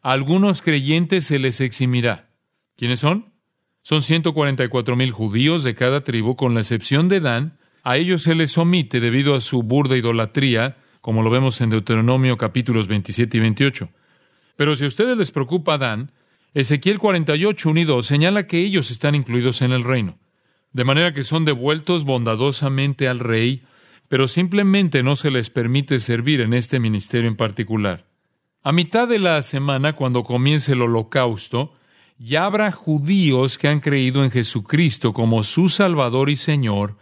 A 0.00 0.12
algunos 0.12 0.62
creyentes 0.62 1.26
se 1.26 1.38
les 1.38 1.60
eximirá. 1.60 2.30
¿Quiénes 2.76 3.00
son? 3.00 3.34
Son 3.82 4.00
144 4.00 4.96
mil 4.96 5.10
judíos 5.10 5.64
de 5.64 5.74
cada 5.74 6.02
tribu, 6.02 6.34
con 6.34 6.54
la 6.54 6.60
excepción 6.60 7.08
de 7.08 7.20
Dan. 7.20 7.58
A 7.82 7.98
ellos 7.98 8.22
se 8.22 8.34
les 8.34 8.56
omite 8.56 9.00
debido 9.00 9.34
a 9.34 9.40
su 9.40 9.62
burda 9.62 9.98
idolatría, 9.98 10.78
como 11.02 11.22
lo 11.22 11.28
vemos 11.28 11.60
en 11.60 11.68
Deuteronomio 11.68 12.38
capítulos 12.38 12.88
27 12.88 13.36
y 13.36 13.40
28. 13.40 13.90
Pero 14.56 14.74
si 14.74 14.84
a 14.84 14.86
ustedes 14.86 15.18
les 15.18 15.32
preocupa 15.32 15.76
Dan, 15.76 16.12
Ezequiel 16.54 16.98
48, 16.98 17.68
unido, 17.68 18.02
señala 18.02 18.46
que 18.46 18.60
ellos 18.60 18.90
están 18.90 19.14
incluidos 19.14 19.62
en 19.62 19.72
el 19.72 19.84
reino, 19.84 20.18
de 20.72 20.84
manera 20.84 21.12
que 21.12 21.24
son 21.24 21.44
devueltos 21.44 22.04
bondadosamente 22.04 23.08
al 23.08 23.18
rey, 23.18 23.62
pero 24.08 24.28
simplemente 24.28 25.02
no 25.02 25.16
se 25.16 25.30
les 25.30 25.50
permite 25.50 25.98
servir 25.98 26.40
en 26.40 26.54
este 26.54 26.78
ministerio 26.78 27.28
en 27.28 27.36
particular. 27.36 28.06
A 28.62 28.70
mitad 28.70 29.08
de 29.08 29.18
la 29.18 29.42
semana, 29.42 29.96
cuando 29.96 30.22
comience 30.22 30.72
el 30.72 30.82
holocausto, 30.82 31.74
ya 32.16 32.44
habrá 32.44 32.70
judíos 32.70 33.58
que 33.58 33.66
han 33.66 33.80
creído 33.80 34.22
en 34.22 34.30
Jesucristo 34.30 35.12
como 35.12 35.42
su 35.42 35.68
Salvador 35.68 36.30
y 36.30 36.36
Señor, 36.36 36.96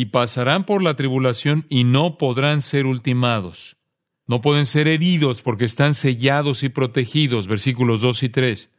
y 0.00 0.06
pasarán 0.06 0.64
por 0.64 0.82
la 0.82 0.96
tribulación 0.96 1.66
y 1.68 1.84
no 1.84 2.16
podrán 2.16 2.62
ser 2.62 2.86
ultimados. 2.86 3.76
No 4.26 4.40
pueden 4.40 4.64
ser 4.64 4.88
heridos 4.88 5.42
porque 5.42 5.66
están 5.66 5.92
sellados 5.92 6.62
y 6.62 6.70
protegidos, 6.70 7.48
versículos 7.48 8.00
2 8.00 8.22
y 8.22 8.28
3. 8.30 8.70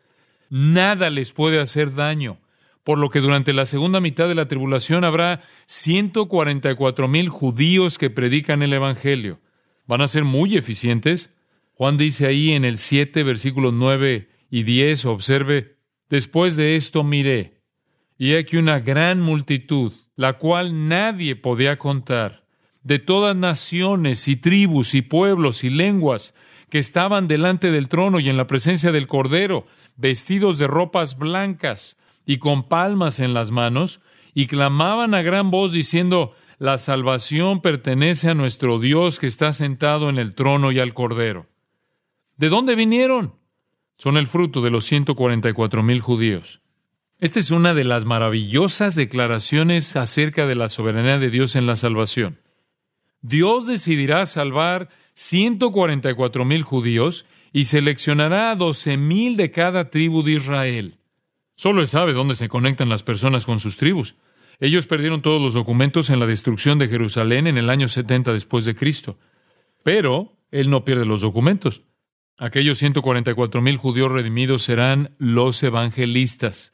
Nada 0.50 1.12
les 1.12 1.32
puede 1.32 1.60
hacer 1.60 1.94
daño, 1.94 2.40
por 2.84 2.98
lo 2.98 3.12
que 3.12 3.20
durante 3.20 3.54
la 3.54 3.68
segunda 3.68 4.00
mitad 4.00 4.28
de 4.30 4.34
la 4.34 4.48
tribulación 4.48 5.04
habrá 5.04 5.44
144 5.68 7.08
mil 7.08 7.30
judíos 7.30 8.00
que 8.00 8.10
predican 8.10 8.64
el 8.64 8.74
Evangelio. 8.74 9.40
Van 9.86 10.02
a 10.02 10.08
ser 10.08 10.24
muy 10.24 10.58
eficientes. 10.58 11.36
Juan 11.74 12.00
dice 12.00 12.26
ahí 12.26 12.54
en 12.54 12.66
el 12.66 12.80
7, 12.80 13.22
versículos 13.22 13.74
9 13.74 14.28
y 14.50 14.64
10, 14.64 15.06
observe, 15.06 15.78
después 16.10 16.56
de 16.56 16.76
esto 16.78 17.04
miré, 17.04 17.61
y 18.22 18.36
aquí 18.36 18.58
una 18.58 18.80
gran 18.80 19.20
multitud, 19.20 19.94
la 20.16 20.34
cual 20.34 20.88
nadie 20.88 21.36
podía 21.36 21.80
contar, 21.80 22.44
de 22.84 23.00
todas 23.00 23.36
naciones 23.36 24.28
y 24.28 24.36
tribus 24.36 24.94
y 24.94 25.02
pueblos 25.02 25.64
y 25.64 25.72
lenguas, 25.72 26.36
que 26.70 26.78
estaban 26.78 27.28
delante 27.28 27.72
del 27.72 27.90
trono 27.90 28.20
y 28.20 28.30
en 28.30 28.38
la 28.38 28.46
presencia 28.46 28.92
del 28.92 29.08
Cordero, 29.08 29.66
vestidos 29.96 30.60
de 30.60 30.68
ropas 30.68 31.18
blancas 31.18 31.98
y 32.24 32.38
con 32.38 32.70
palmas 32.70 33.20
en 33.20 33.34
las 33.34 33.50
manos, 33.50 34.02
y 34.36 34.46
clamaban 34.46 35.16
a 35.16 35.24
gran 35.24 35.50
voz 35.50 35.74
diciendo, 35.74 36.36
la 36.60 36.78
salvación 36.78 37.60
pertenece 37.60 38.30
a 38.30 38.36
nuestro 38.36 38.78
Dios 38.78 39.18
que 39.18 39.26
está 39.26 39.52
sentado 39.52 40.12
en 40.12 40.20
el 40.20 40.36
trono 40.36 40.72
y 40.72 40.78
al 40.78 40.94
Cordero. 40.94 41.48
¿De 42.38 42.50
dónde 42.50 42.76
vinieron? 42.76 43.34
Son 43.98 44.16
el 44.16 44.28
fruto 44.28 44.62
de 44.62 44.70
los 44.70 44.86
144 44.86 45.82
mil 45.82 46.02
judíos. 46.02 46.61
Esta 47.22 47.40
es 47.40 47.52
una 47.52 47.76
de 47.76 47.84
las 47.84 48.04
maravillosas 48.04 48.96
declaraciones 48.96 49.96
acerca 49.96 50.48
de 50.48 50.56
la 50.56 50.70
soberanía 50.70 51.20
de 51.20 51.30
Dios 51.30 51.56
en 51.56 51.68
la 51.68 51.76
salvación. 51.76 52.40
Dios 53.22 53.68
decidirá 53.68 54.26
salvar 54.26 54.90
144 55.14 56.46
mil 56.46 56.64
judíos 56.64 57.28
y 57.54 57.66
seleccionará 57.66 58.50
a 58.50 58.56
12 58.56 58.98
mil 58.98 59.38
de 59.38 59.52
cada 59.52 59.92
tribu 59.92 60.24
de 60.24 60.32
Israel. 60.32 60.98
Solo 61.54 61.82
él 61.82 61.88
sabe 61.88 62.14
dónde 62.14 62.34
se 62.34 62.50
conectan 62.50 62.90
las 62.90 63.04
personas 63.04 63.46
con 63.46 63.60
sus 63.60 63.78
tribus. 63.78 64.16
Ellos 64.60 64.88
perdieron 64.88 65.22
todos 65.22 65.40
los 65.40 65.54
documentos 65.54 66.10
en 66.10 66.20
la 66.20 66.26
destrucción 66.26 66.80
de 66.80 66.88
Jerusalén 66.88 67.46
en 67.46 67.60
el 67.60 67.70
año 67.70 67.88
70 67.88 68.34
después 68.34 68.66
de 68.66 68.74
Cristo. 68.74 69.20
Pero 69.84 70.34
él 70.50 70.72
no 70.72 70.86
pierde 70.86 71.06
los 71.06 71.22
documentos. 71.22 71.84
Aquellos 72.40 72.80
144 72.80 73.62
mil 73.62 73.78
judíos 73.78 74.12
redimidos 74.12 74.64
serán 74.64 75.14
los 75.20 75.62
evangelistas. 75.62 76.74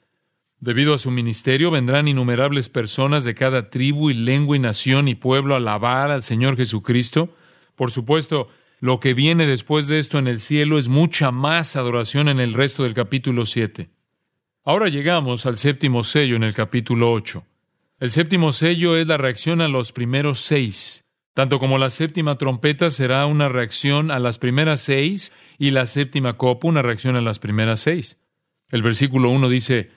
Debido 0.60 0.94
a 0.94 0.98
su 0.98 1.12
ministerio 1.12 1.70
vendrán 1.70 2.08
innumerables 2.08 2.68
personas 2.68 3.24
de 3.24 3.36
cada 3.36 3.70
tribu 3.70 4.10
y 4.10 4.16
lengua 4.16 4.56
y 4.56 4.60
nación 4.60 5.08
y 5.08 5.14
pueblo 5.14 5.54
a 5.54 5.58
alabar 5.58 6.10
al 6.10 6.24
Señor 6.24 6.58
Jesucristo. 6.58 7.36
Por 7.76 7.92
supuesto, 7.92 8.50
lo 8.80 9.00
que 9.00 9.14
viene 9.14 9.46
después 9.46 9.88
de 9.88 10.00
esto 10.00 10.18
en 10.18 10.28
el 10.28 10.40
cielo 10.40 10.80
es 10.80 10.88
mucha 10.88 11.32
más 11.32 11.76
adoración 11.76 12.28
en 12.28 12.40
el 12.40 12.54
resto 12.54 12.84
del 12.84 12.96
capítulo 12.96 13.46
7. 13.46 13.90
Ahora 14.64 14.90
llegamos 14.90 15.46
al 15.46 15.58
séptimo 15.58 16.04
sello 16.04 16.36
en 16.36 16.44
el 16.44 16.56
capítulo 16.56 17.12
8. 17.12 17.44
El 18.00 18.12
séptimo 18.12 18.52
sello 18.52 18.98
es 18.98 19.08
la 19.08 19.18
reacción 19.18 19.62
a 19.62 19.68
los 19.68 19.92
primeros 19.92 20.40
seis. 20.40 21.06
Tanto 21.34 21.60
como 21.60 21.78
la 21.78 21.92
séptima 21.92 22.38
trompeta 22.38 22.90
será 22.90 23.28
una 23.28 23.48
reacción 23.48 24.10
a 24.10 24.20
las 24.20 24.40
primeras 24.40 24.82
seis 24.82 25.32
y 25.60 25.70
la 25.70 25.86
séptima 25.86 26.36
copa 26.36 26.68
una 26.68 26.82
reacción 26.82 27.16
a 27.16 27.22
las 27.22 27.38
primeras 27.38 27.80
seis. 27.80 28.18
El 28.70 28.82
versículo 28.82 29.30
1 29.30 29.50
dice, 29.50 29.92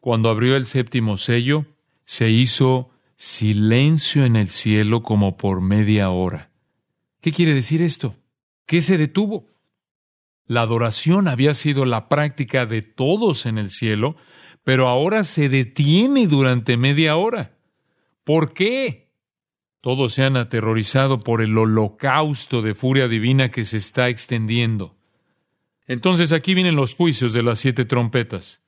Cuando 0.00 0.30
abrió 0.30 0.56
el 0.56 0.66
séptimo 0.66 1.16
sello, 1.16 1.66
se 2.04 2.30
hizo 2.30 2.90
silencio 3.16 4.24
en 4.24 4.36
el 4.36 4.48
cielo 4.48 5.02
como 5.02 5.36
por 5.36 5.60
media 5.60 6.10
hora. 6.10 6.50
¿Qué 7.20 7.32
quiere 7.32 7.52
decir 7.52 7.82
esto? 7.82 8.14
¿Qué 8.64 8.80
se 8.80 8.96
detuvo? 8.96 9.46
La 10.46 10.62
adoración 10.62 11.28
había 11.28 11.52
sido 11.52 11.84
la 11.84 12.08
práctica 12.08 12.64
de 12.64 12.82
todos 12.82 13.44
en 13.44 13.58
el 13.58 13.70
cielo, 13.70 14.16
pero 14.62 14.88
ahora 14.88 15.24
se 15.24 15.48
detiene 15.48 16.26
durante 16.26 16.76
media 16.76 17.16
hora. 17.16 17.56
¿Por 18.24 18.52
qué? 18.52 19.08
Todos 19.80 20.14
se 20.14 20.22
han 20.22 20.36
aterrorizado 20.36 21.20
por 21.20 21.42
el 21.42 21.56
holocausto 21.56 22.62
de 22.62 22.74
furia 22.74 23.08
divina 23.08 23.50
que 23.50 23.64
se 23.64 23.76
está 23.76 24.08
extendiendo. 24.08 24.96
Entonces 25.86 26.32
aquí 26.32 26.54
vienen 26.54 26.76
los 26.76 26.94
juicios 26.94 27.32
de 27.32 27.42
las 27.42 27.58
siete 27.58 27.84
trompetas. 27.84 28.62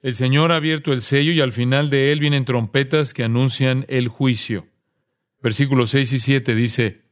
El 0.00 0.14
Señor 0.14 0.52
ha 0.52 0.56
abierto 0.56 0.92
el 0.92 1.02
sello 1.02 1.32
y 1.32 1.40
al 1.40 1.52
final 1.52 1.90
de 1.90 2.12
él 2.12 2.20
vienen 2.20 2.44
trompetas 2.44 3.14
que 3.14 3.24
anuncian 3.24 3.84
el 3.88 4.08
juicio. 4.08 4.66
Versículos 5.42 5.90
6 5.90 6.12
y 6.12 6.18
7 6.18 6.54
dice, 6.54 7.02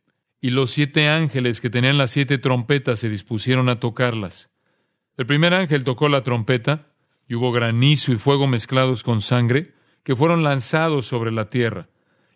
Y 0.40 0.50
los 0.50 0.70
siete 0.70 1.08
ángeles 1.08 1.60
que 1.60 1.70
tenían 1.70 1.98
las 1.98 2.10
siete 2.10 2.38
trompetas 2.38 3.00
se 3.00 3.08
dispusieron 3.08 3.68
a 3.68 3.80
tocarlas. 3.80 4.50
El 5.16 5.26
primer 5.26 5.54
ángel 5.54 5.84
tocó 5.84 6.08
la 6.08 6.22
trompeta, 6.22 6.92
y 7.28 7.34
hubo 7.34 7.50
granizo 7.50 8.12
y 8.12 8.16
fuego 8.16 8.46
mezclados 8.46 9.02
con 9.02 9.20
sangre, 9.20 9.74
que 10.04 10.14
fueron 10.14 10.44
lanzados 10.44 11.06
sobre 11.06 11.32
la 11.32 11.50
tierra 11.50 11.88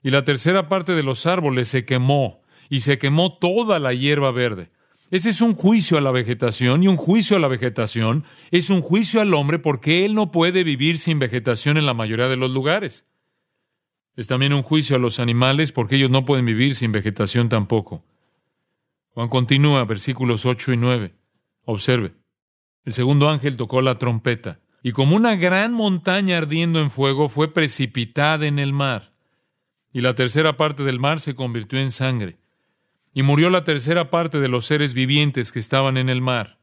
y 0.02 0.10
la 0.10 0.24
tercera 0.24 0.68
parte 0.68 0.92
de 0.92 1.02
los 1.02 1.26
árboles 1.26 1.68
se 1.68 1.84
quemó, 1.84 2.42
y 2.68 2.80
se 2.80 2.98
quemó 2.98 3.36
toda 3.36 3.78
la 3.78 3.92
hierba 3.92 4.30
verde. 4.30 4.70
Ese 5.10 5.30
es 5.30 5.40
un 5.40 5.54
juicio 5.54 5.98
a 5.98 6.00
la 6.00 6.12
vegetación, 6.12 6.82
y 6.82 6.88
un 6.88 6.96
juicio 6.96 7.36
a 7.36 7.40
la 7.40 7.48
vegetación 7.48 8.24
es 8.50 8.70
un 8.70 8.80
juicio 8.80 9.20
al 9.20 9.34
hombre 9.34 9.58
porque 9.58 10.04
él 10.04 10.14
no 10.14 10.30
puede 10.30 10.62
vivir 10.62 10.98
sin 10.98 11.18
vegetación 11.18 11.76
en 11.76 11.86
la 11.86 11.94
mayoría 11.94 12.28
de 12.28 12.36
los 12.36 12.50
lugares. 12.50 13.06
Es 14.16 14.26
también 14.26 14.52
un 14.52 14.62
juicio 14.62 14.96
a 14.96 14.98
los 14.98 15.18
animales 15.18 15.72
porque 15.72 15.96
ellos 15.96 16.10
no 16.10 16.24
pueden 16.24 16.46
vivir 16.46 16.74
sin 16.74 16.92
vegetación 16.92 17.48
tampoco. 17.48 18.04
Juan 19.10 19.28
continúa, 19.28 19.84
versículos 19.84 20.46
8 20.46 20.74
y 20.74 20.76
9. 20.76 21.14
Observe. 21.64 22.14
El 22.84 22.92
segundo 22.92 23.28
ángel 23.28 23.56
tocó 23.56 23.82
la 23.82 23.98
trompeta, 23.98 24.60
y 24.82 24.92
como 24.92 25.16
una 25.16 25.36
gran 25.36 25.72
montaña 25.72 26.38
ardiendo 26.38 26.80
en 26.80 26.90
fuego 26.90 27.28
fue 27.28 27.52
precipitada 27.52 28.46
en 28.46 28.58
el 28.58 28.72
mar 28.72 29.10
y 29.92 30.00
la 30.00 30.14
tercera 30.14 30.56
parte 30.56 30.84
del 30.84 31.00
mar 31.00 31.20
se 31.20 31.34
convirtió 31.34 31.78
en 31.78 31.90
sangre. 31.90 32.36
Y 33.12 33.22
murió 33.22 33.50
la 33.50 33.64
tercera 33.64 34.10
parte 34.10 34.40
de 34.40 34.48
los 34.48 34.66
seres 34.66 34.94
vivientes 34.94 35.52
que 35.52 35.58
estaban 35.58 35.96
en 35.96 36.08
el 36.08 36.20
mar, 36.20 36.58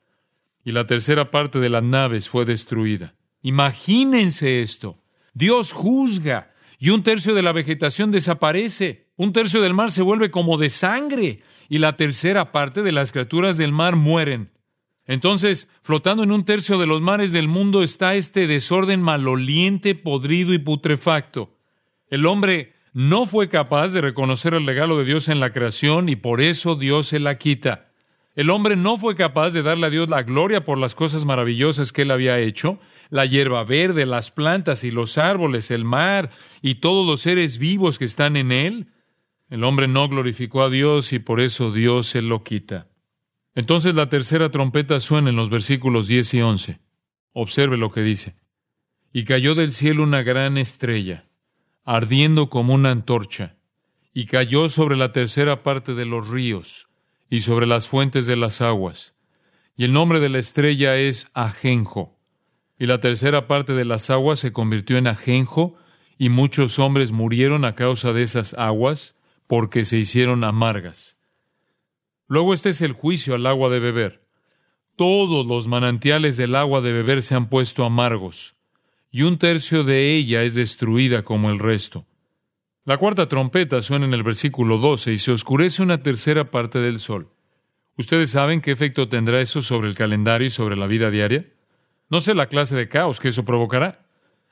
y 0.63 0.71
la 0.71 0.85
tercera 0.85 1.31
parte 1.31 1.59
de 1.59 1.69
las 1.69 1.83
naves 1.83 2.29
fue 2.29 2.45
destruida. 2.45 3.15
Imagínense 3.41 4.61
esto. 4.61 5.01
Dios 5.33 5.71
juzga, 5.71 6.53
y 6.79 6.89
un 6.89 7.03
tercio 7.03 7.33
de 7.33 7.41
la 7.41 7.51
vegetación 7.51 8.11
desaparece, 8.11 9.07
un 9.15 9.33
tercio 9.33 9.61
del 9.61 9.73
mar 9.73 9.91
se 9.91 10.01
vuelve 10.01 10.31
como 10.31 10.57
de 10.57 10.69
sangre, 10.69 11.41
y 11.69 11.79
la 11.79 11.97
tercera 11.97 12.51
parte 12.51 12.83
de 12.83 12.91
las 12.91 13.11
criaturas 13.11 13.57
del 13.57 13.71
mar 13.71 13.95
mueren. 13.95 14.51
Entonces, 15.05 15.69
flotando 15.81 16.23
en 16.23 16.31
un 16.31 16.43
tercio 16.43 16.77
de 16.77 16.85
los 16.85 17.01
mares 17.01 17.31
del 17.31 17.47
mundo 17.47 17.81
está 17.81 18.15
este 18.15 18.45
desorden 18.45 19.01
maloliente, 19.01 19.95
podrido 19.95 20.53
y 20.53 20.59
putrefacto. 20.59 21.57
El 22.09 22.25
hombre 22.25 22.73
no 22.97 23.27
fue 23.27 23.47
capaz 23.47 23.93
de 23.93 24.01
reconocer 24.01 24.55
el 24.55 24.65
regalo 24.65 24.97
de 24.97 25.05
Dios 25.05 25.29
en 25.29 25.39
la 25.39 25.51
creación 25.51 26.09
y 26.09 26.15
por 26.15 26.41
eso 26.41 26.73
Dios 26.73 27.05
se 27.05 27.19
la 27.19 27.37
quita. 27.37 27.91
El 28.33 28.49
hombre 28.49 28.75
no 28.75 28.97
fue 28.97 29.15
capaz 29.15 29.53
de 29.53 29.61
darle 29.61 29.85
a 29.85 29.89
Dios 29.91 30.09
la 30.09 30.23
gloria 30.23 30.65
por 30.65 30.79
las 30.79 30.95
cosas 30.95 31.23
maravillosas 31.23 31.93
que 31.93 32.01
él 32.01 32.09
había 32.09 32.39
hecho, 32.39 32.79
la 33.11 33.27
hierba 33.27 33.63
verde, 33.65 34.07
las 34.07 34.31
plantas 34.31 34.83
y 34.83 34.89
los 34.89 35.19
árboles, 35.19 35.69
el 35.69 35.85
mar 35.85 36.31
y 36.63 36.75
todos 36.75 37.05
los 37.05 37.21
seres 37.21 37.59
vivos 37.59 37.99
que 37.99 38.05
están 38.05 38.35
en 38.35 38.51
él. 38.51 38.87
El 39.51 39.63
hombre 39.63 39.87
no 39.87 40.09
glorificó 40.09 40.63
a 40.63 40.71
Dios 40.71 41.13
y 41.13 41.19
por 41.19 41.39
eso 41.39 41.71
Dios 41.71 42.07
se 42.07 42.23
lo 42.23 42.43
quita. 42.43 42.87
Entonces 43.53 43.93
la 43.93 44.09
tercera 44.09 44.49
trompeta 44.49 44.99
suena 44.99 45.29
en 45.29 45.35
los 45.35 45.51
versículos 45.51 46.07
10 46.07 46.33
y 46.33 46.41
11. 46.41 46.79
Observe 47.33 47.77
lo 47.77 47.91
que 47.91 48.01
dice. 48.01 48.33
Y 49.13 49.23
cayó 49.25 49.53
del 49.53 49.71
cielo 49.71 50.01
una 50.01 50.23
gran 50.23 50.57
estrella 50.57 51.26
ardiendo 51.87 52.49
como 52.49 52.73
una 52.73 52.91
antorcha, 52.91 53.55
y 54.13 54.25
cayó 54.25 54.67
sobre 54.67 54.97
la 54.97 55.13
tercera 55.13 55.63
parte 55.63 55.93
de 55.93 56.05
los 56.05 56.27
ríos 56.27 56.89
y 57.29 57.39
sobre 57.39 57.65
las 57.65 57.87
fuentes 57.87 58.25
de 58.25 58.35
las 58.35 58.59
aguas. 58.59 59.15
Y 59.77 59.85
el 59.85 59.93
nombre 59.93 60.19
de 60.19 60.27
la 60.27 60.37
estrella 60.37 60.97
es 60.97 61.31
Ajenjo. 61.33 62.19
Y 62.77 62.87
la 62.87 62.99
tercera 62.99 63.47
parte 63.47 63.71
de 63.71 63.85
las 63.85 64.09
aguas 64.09 64.37
se 64.37 64.51
convirtió 64.51 64.97
en 64.97 65.07
Ajenjo, 65.07 65.75
y 66.17 66.27
muchos 66.27 66.77
hombres 66.77 67.13
murieron 67.13 67.63
a 67.63 67.73
causa 67.75 68.11
de 68.11 68.21
esas 68.21 68.53
aguas, 68.55 69.15
porque 69.47 69.85
se 69.85 69.97
hicieron 69.97 70.43
amargas. 70.43 71.17
Luego 72.27 72.53
este 72.53 72.69
es 72.69 72.81
el 72.81 72.91
juicio 72.91 73.33
al 73.33 73.47
agua 73.47 73.69
de 73.69 73.79
beber. 73.79 74.27
Todos 74.97 75.47
los 75.47 75.69
manantiales 75.69 76.35
del 76.35 76.55
agua 76.55 76.81
de 76.81 76.91
beber 76.91 77.21
se 77.21 77.35
han 77.35 77.47
puesto 77.47 77.85
amargos 77.85 78.56
y 79.17 79.23
un 79.23 79.39
tercio 79.39 79.83
de 79.83 80.13
ella 80.15 80.43
es 80.43 80.53
destruida 80.53 81.23
como 81.23 81.49
el 81.49 81.57
resto. 81.57 82.05
La 82.85 82.97
cuarta 82.97 83.27
trompeta 83.27 83.81
suena 83.81 84.05
en 84.05 84.13
el 84.13 84.21
versículo 84.21 84.77
12 84.77 85.11
y 85.11 85.17
se 85.17 85.31
oscurece 85.31 85.81
una 85.81 86.03
tercera 86.03 86.51
parte 86.51 86.77
del 86.77 86.99
sol. 86.99 87.31
¿Ustedes 87.97 88.29
saben 88.29 88.61
qué 88.61 88.69
efecto 88.69 89.07
tendrá 89.07 89.41
eso 89.41 89.63
sobre 89.63 89.87
el 89.87 89.95
calendario 89.95 90.45
y 90.45 90.51
sobre 90.51 90.75
la 90.75 90.85
vida 90.85 91.09
diaria? 91.09 91.47
No 92.11 92.19
sé 92.19 92.35
la 92.35 92.45
clase 92.45 92.75
de 92.75 92.89
caos 92.89 93.19
que 93.19 93.29
eso 93.29 93.43
provocará. 93.43 94.05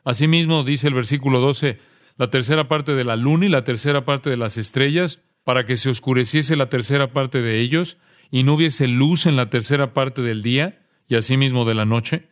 Asimismo, 0.03 0.63
dice 0.63 0.87
el 0.87 0.95
versículo 0.95 1.39
12, 1.41 1.77
la 2.17 2.31
tercera 2.31 2.67
parte 2.67 2.95
de 2.95 3.03
la 3.03 3.17
luna 3.17 3.45
y 3.45 3.49
la 3.49 3.63
tercera 3.63 4.03
parte 4.03 4.31
de 4.31 4.37
las 4.37 4.57
estrellas, 4.57 5.21
para 5.43 5.67
que 5.67 5.75
se 5.75 5.91
oscureciese 5.91 6.55
la 6.55 6.69
tercera 6.69 7.13
parte 7.13 7.43
de 7.43 7.59
ellos, 7.59 7.99
y 8.31 8.41
no 8.41 8.55
hubiese 8.55 8.87
luz 8.87 9.27
en 9.27 9.35
la 9.35 9.51
tercera 9.51 9.93
parte 9.93 10.23
del 10.23 10.41
día, 10.41 10.81
y 11.07 11.17
asimismo 11.17 11.65
de 11.65 11.75
la 11.75 11.85
noche. 11.85 12.29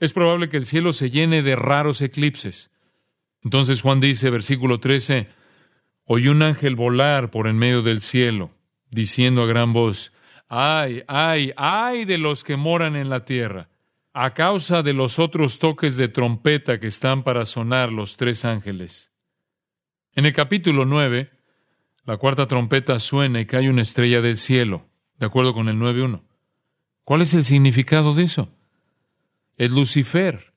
Es 0.00 0.14
probable 0.14 0.48
que 0.48 0.56
el 0.56 0.64
cielo 0.64 0.94
se 0.94 1.10
llene 1.10 1.42
de 1.42 1.54
raros 1.54 2.00
eclipses. 2.00 2.70
Entonces 3.44 3.82
Juan 3.82 4.00
dice, 4.00 4.30
versículo 4.30 4.80
13, 4.80 5.28
oí 6.04 6.28
un 6.28 6.42
ángel 6.42 6.74
volar 6.74 7.30
por 7.30 7.46
en 7.46 7.58
medio 7.58 7.82
del 7.82 8.00
cielo, 8.00 8.50
diciendo 8.90 9.42
a 9.42 9.46
gran 9.46 9.74
voz, 9.74 10.12
ay, 10.48 11.04
ay, 11.06 11.52
ay 11.56 12.06
de 12.06 12.16
los 12.16 12.44
que 12.44 12.56
moran 12.56 12.96
en 12.96 13.10
la 13.10 13.26
tierra, 13.26 13.68
a 14.14 14.32
causa 14.32 14.82
de 14.82 14.94
los 14.94 15.18
otros 15.18 15.58
toques 15.58 15.98
de 15.98 16.08
trompeta 16.08 16.80
que 16.80 16.86
están 16.86 17.22
para 17.22 17.44
sonar 17.44 17.92
los 17.92 18.16
tres 18.16 18.44
ángeles. 18.44 19.12
En 20.14 20.24
el 20.24 20.32
capítulo 20.32 20.86
9, 20.86 21.30
la 22.06 22.16
cuarta 22.16 22.48
trompeta 22.48 22.98
suena 22.98 23.40
y 23.40 23.46
cae 23.46 23.68
una 23.68 23.82
estrella 23.82 24.22
del 24.22 24.38
cielo, 24.38 24.86
de 25.18 25.26
acuerdo 25.26 25.52
con 25.52 25.68
el 25.68 25.76
9.1. 25.76 26.22
¿Cuál 27.04 27.20
es 27.20 27.34
el 27.34 27.44
significado 27.44 28.14
de 28.14 28.24
eso? 28.24 28.50
Es 29.60 29.72
Lucifer, 29.72 30.54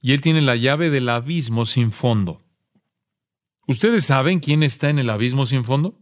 y 0.00 0.12
él 0.12 0.22
tiene 0.22 0.40
la 0.40 0.56
llave 0.56 0.90
del 0.90 1.08
abismo 1.08 1.66
sin 1.66 1.92
fondo. 1.92 2.42
¿Ustedes 3.68 4.06
saben 4.06 4.40
quién 4.40 4.64
está 4.64 4.90
en 4.90 4.98
el 4.98 5.08
abismo 5.08 5.46
sin 5.46 5.64
fondo? 5.64 6.00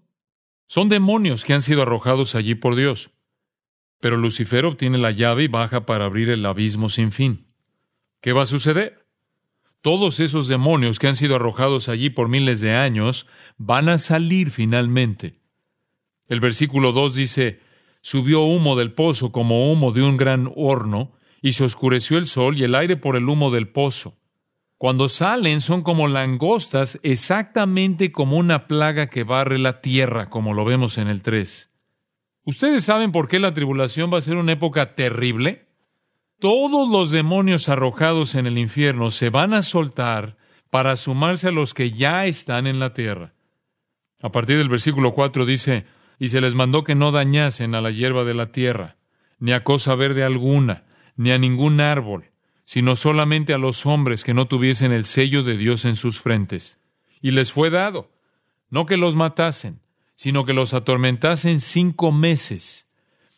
Son 0.66 0.88
demonios 0.88 1.44
que 1.44 1.52
han 1.52 1.60
sido 1.60 1.82
arrojados 1.82 2.34
allí 2.34 2.54
por 2.54 2.74
Dios. 2.74 3.10
Pero 4.00 4.16
Lucifer 4.16 4.64
obtiene 4.64 4.96
la 4.96 5.10
llave 5.10 5.44
y 5.44 5.48
baja 5.48 5.84
para 5.84 6.06
abrir 6.06 6.30
el 6.30 6.46
abismo 6.46 6.88
sin 6.88 7.12
fin. 7.12 7.48
¿Qué 8.22 8.32
va 8.32 8.44
a 8.44 8.46
suceder? 8.46 9.06
Todos 9.82 10.18
esos 10.18 10.48
demonios 10.48 10.98
que 10.98 11.08
han 11.08 11.16
sido 11.16 11.36
arrojados 11.36 11.90
allí 11.90 12.08
por 12.08 12.30
miles 12.30 12.62
de 12.62 12.74
años 12.74 13.26
van 13.58 13.90
a 13.90 13.98
salir 13.98 14.50
finalmente. 14.50 15.38
El 16.28 16.40
versículo 16.40 16.92
2 16.92 17.14
dice, 17.14 17.60
subió 18.00 18.40
humo 18.40 18.74
del 18.74 18.94
pozo 18.94 19.32
como 19.32 19.70
humo 19.70 19.92
de 19.92 20.02
un 20.02 20.16
gran 20.16 20.50
horno, 20.56 21.12
y 21.40 21.52
se 21.52 21.64
oscureció 21.64 22.18
el 22.18 22.26
sol 22.26 22.58
y 22.58 22.64
el 22.64 22.74
aire 22.74 22.96
por 22.96 23.16
el 23.16 23.28
humo 23.28 23.50
del 23.50 23.68
pozo. 23.68 24.16
Cuando 24.76 25.08
salen 25.08 25.60
son 25.60 25.82
como 25.82 26.06
langostas, 26.06 27.00
exactamente 27.02 28.12
como 28.12 28.36
una 28.36 28.68
plaga 28.68 29.08
que 29.08 29.24
barre 29.24 29.58
la 29.58 29.80
tierra, 29.80 30.30
como 30.30 30.54
lo 30.54 30.64
vemos 30.64 30.98
en 30.98 31.08
el 31.08 31.22
3. 31.22 31.70
¿Ustedes 32.44 32.84
saben 32.84 33.10
por 33.10 33.28
qué 33.28 33.40
la 33.40 33.52
tribulación 33.52 34.12
va 34.12 34.18
a 34.18 34.22
ser 34.22 34.36
una 34.36 34.52
época 34.52 34.94
terrible? 34.94 35.66
Todos 36.38 36.88
los 36.88 37.10
demonios 37.10 37.68
arrojados 37.68 38.36
en 38.36 38.46
el 38.46 38.56
infierno 38.56 39.10
se 39.10 39.30
van 39.30 39.52
a 39.52 39.62
soltar 39.62 40.36
para 40.70 40.94
sumarse 40.96 41.48
a 41.48 41.52
los 41.52 41.74
que 41.74 41.90
ya 41.90 42.26
están 42.26 42.66
en 42.66 42.78
la 42.78 42.92
tierra. 42.92 43.34
A 44.22 44.30
partir 44.30 44.58
del 44.58 44.68
versículo 44.68 45.12
4 45.12 45.44
dice, 45.44 45.86
y 46.18 46.28
se 46.28 46.40
les 46.40 46.54
mandó 46.54 46.84
que 46.84 46.94
no 46.94 47.10
dañasen 47.10 47.74
a 47.74 47.80
la 47.80 47.90
hierba 47.90 48.24
de 48.24 48.34
la 48.34 48.52
tierra, 48.52 48.96
ni 49.40 49.52
a 49.52 49.64
cosa 49.64 49.94
verde 49.94 50.24
alguna, 50.24 50.84
ni 51.18 51.32
a 51.32 51.38
ningún 51.38 51.80
árbol, 51.80 52.30
sino 52.64 52.96
solamente 52.96 53.52
a 53.52 53.58
los 53.58 53.84
hombres 53.84 54.24
que 54.24 54.34
no 54.34 54.46
tuviesen 54.46 54.92
el 54.92 55.04
sello 55.04 55.42
de 55.42 55.56
Dios 55.56 55.84
en 55.84 55.96
sus 55.96 56.20
frentes. 56.20 56.78
Y 57.20 57.32
les 57.32 57.52
fue 57.52 57.70
dado, 57.70 58.10
no 58.70 58.86
que 58.86 58.96
los 58.96 59.16
matasen, 59.16 59.80
sino 60.14 60.44
que 60.44 60.54
los 60.54 60.74
atormentasen 60.74 61.60
cinco 61.60 62.12
meses. 62.12 62.88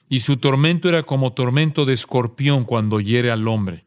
Y 0.09 0.21
su 0.21 0.37
tormento 0.37 0.89
era 0.89 1.05
como 1.05 1.33
tormento 1.33 1.87
de 1.87 1.95
escorpión 1.95 2.65
cuando 2.65 3.01
hiere 3.01 3.31
al 3.31 3.49
hombre. 3.49 3.87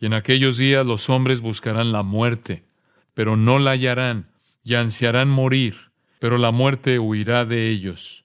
Y 0.00 0.06
en 0.06 0.14
aquellos 0.14 0.56
días 0.56 0.86
los 0.86 1.10
hombres 1.10 1.42
buscarán 1.42 1.92
la 1.92 2.02
muerte, 2.02 2.64
pero 3.12 3.36
no 3.36 3.58
la 3.58 3.72
hallarán, 3.72 4.30
y 4.64 4.74
ansiarán 4.74 5.28
morir, 5.28 5.74
pero 6.20 6.38
la 6.38 6.52
muerte 6.52 6.98
huirá 6.98 7.44
de 7.44 7.68
ellos. 7.68 8.24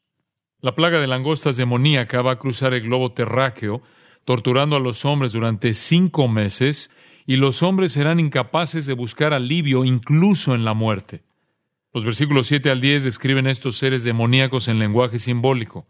La 0.62 0.74
plaga 0.74 1.00
de 1.00 1.08
langostas 1.08 1.58
demoníaca 1.58 2.22
va 2.22 2.32
a 2.32 2.40
cruzar 2.40 2.74
el 2.74 2.82
globo 2.82 3.12
terráqueo 3.12 3.82
torturando 4.26 4.76
a 4.76 4.80
los 4.80 5.06
hombres 5.06 5.32
durante 5.32 5.72
cinco 5.74 6.28
meses, 6.28 6.92
y 7.26 7.38
los 7.38 7.64
hombres 7.64 7.94
serán 7.94 8.20
incapaces 8.20 8.86
de 8.86 8.94
buscar 8.94 9.34
alivio 9.34 9.86
incluso 9.86 10.54
en 10.54 10.66
la 10.66 10.74
muerte. 10.74 11.24
Los 11.94 12.04
versículos 12.04 12.48
7 12.48 12.70
al 12.70 12.82
10 12.82 13.06
describen 13.06 13.48
estos 13.48 13.78
seres 13.78 14.04
demoníacos 14.04 14.68
en 14.68 14.80
lenguaje 14.80 15.18
simbólico. 15.18 15.88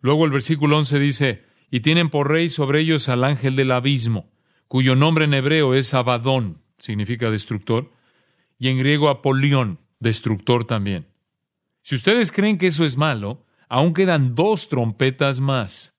Luego 0.00 0.24
el 0.24 0.30
versículo 0.30 0.76
11 0.76 0.98
dice, 0.98 1.44
y 1.70 1.80
tienen 1.80 2.10
por 2.10 2.28
rey 2.28 2.50
sobre 2.50 2.82
ellos 2.82 3.08
al 3.08 3.24
ángel 3.24 3.56
del 3.56 3.72
abismo, 3.72 4.30
cuyo 4.68 4.94
nombre 4.94 5.24
en 5.24 5.34
hebreo 5.34 5.74
es 5.74 5.94
Abadón, 5.94 6.58
significa 6.76 7.30
destructor, 7.30 7.90
y 8.58 8.68
en 8.68 8.78
griego 8.78 9.08
Apolión, 9.08 9.78
destructor 10.00 10.66
también. 10.66 11.06
Si 11.80 11.94
ustedes 11.94 12.30
creen 12.30 12.58
que 12.58 12.66
eso 12.66 12.84
es 12.84 12.96
malo, 12.96 13.44
aún 13.68 13.94
quedan 13.94 14.34
dos 14.34 14.68
trompetas 14.68 15.40
más. 15.40 15.94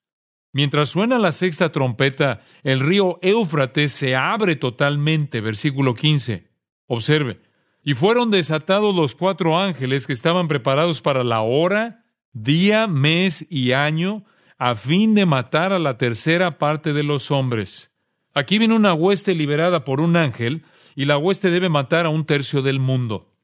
Mientras 0.54 0.90
suena 0.90 1.18
la 1.18 1.32
sexta 1.32 1.72
trompeta, 1.72 2.42
el 2.62 2.78
río 2.78 3.18
Éufrates 3.22 3.90
se 3.90 4.14
abre 4.14 4.54
totalmente, 4.54 5.40
versículo 5.40 5.94
15. 5.94 6.48
Observe, 6.86 7.40
y 7.82 7.94
fueron 7.94 8.30
desatados 8.30 8.94
los 8.94 9.16
cuatro 9.16 9.58
ángeles 9.58 10.06
que 10.06 10.12
estaban 10.12 10.46
preparados 10.46 11.02
para 11.02 11.24
la 11.24 11.40
hora, 11.40 12.04
día, 12.32 12.86
mes 12.86 13.44
y 13.50 13.72
año, 13.72 14.26
a 14.56 14.76
fin 14.76 15.16
de 15.16 15.26
matar 15.26 15.72
a 15.72 15.80
la 15.80 15.98
tercera 15.98 16.56
parte 16.56 16.92
de 16.92 17.02
los 17.02 17.32
hombres. 17.32 17.90
Aquí 18.32 18.58
viene 18.58 18.74
una 18.74 18.94
hueste 18.94 19.34
liberada 19.34 19.84
por 19.84 20.00
un 20.00 20.16
ángel, 20.16 20.64
y 20.94 21.06
la 21.06 21.18
hueste 21.18 21.50
debe 21.50 21.68
matar 21.68 22.06
a 22.06 22.10
un 22.10 22.26
tercio 22.26 22.62
del 22.62 22.78
mundo. 22.78 23.34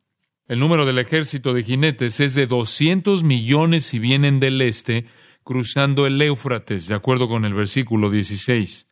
El 0.46 0.61
número 0.61 0.87
del 0.87 1.01
ejército 1.01 1.55
de 1.55 1.64
jinetes 1.64 2.20
es 2.20 2.37
de 2.37 2.46
doscientos 2.46 3.25
millones 3.25 3.85
si 3.85 3.99
vienen 3.99 4.38
del 4.38 4.62
este, 4.62 5.07
cruzando 5.50 6.06
el 6.06 6.22
Éufrates, 6.22 6.86
de 6.86 6.94
acuerdo 6.94 7.26
con 7.26 7.44
el 7.44 7.54
versículo 7.54 8.08
16. 8.08 8.86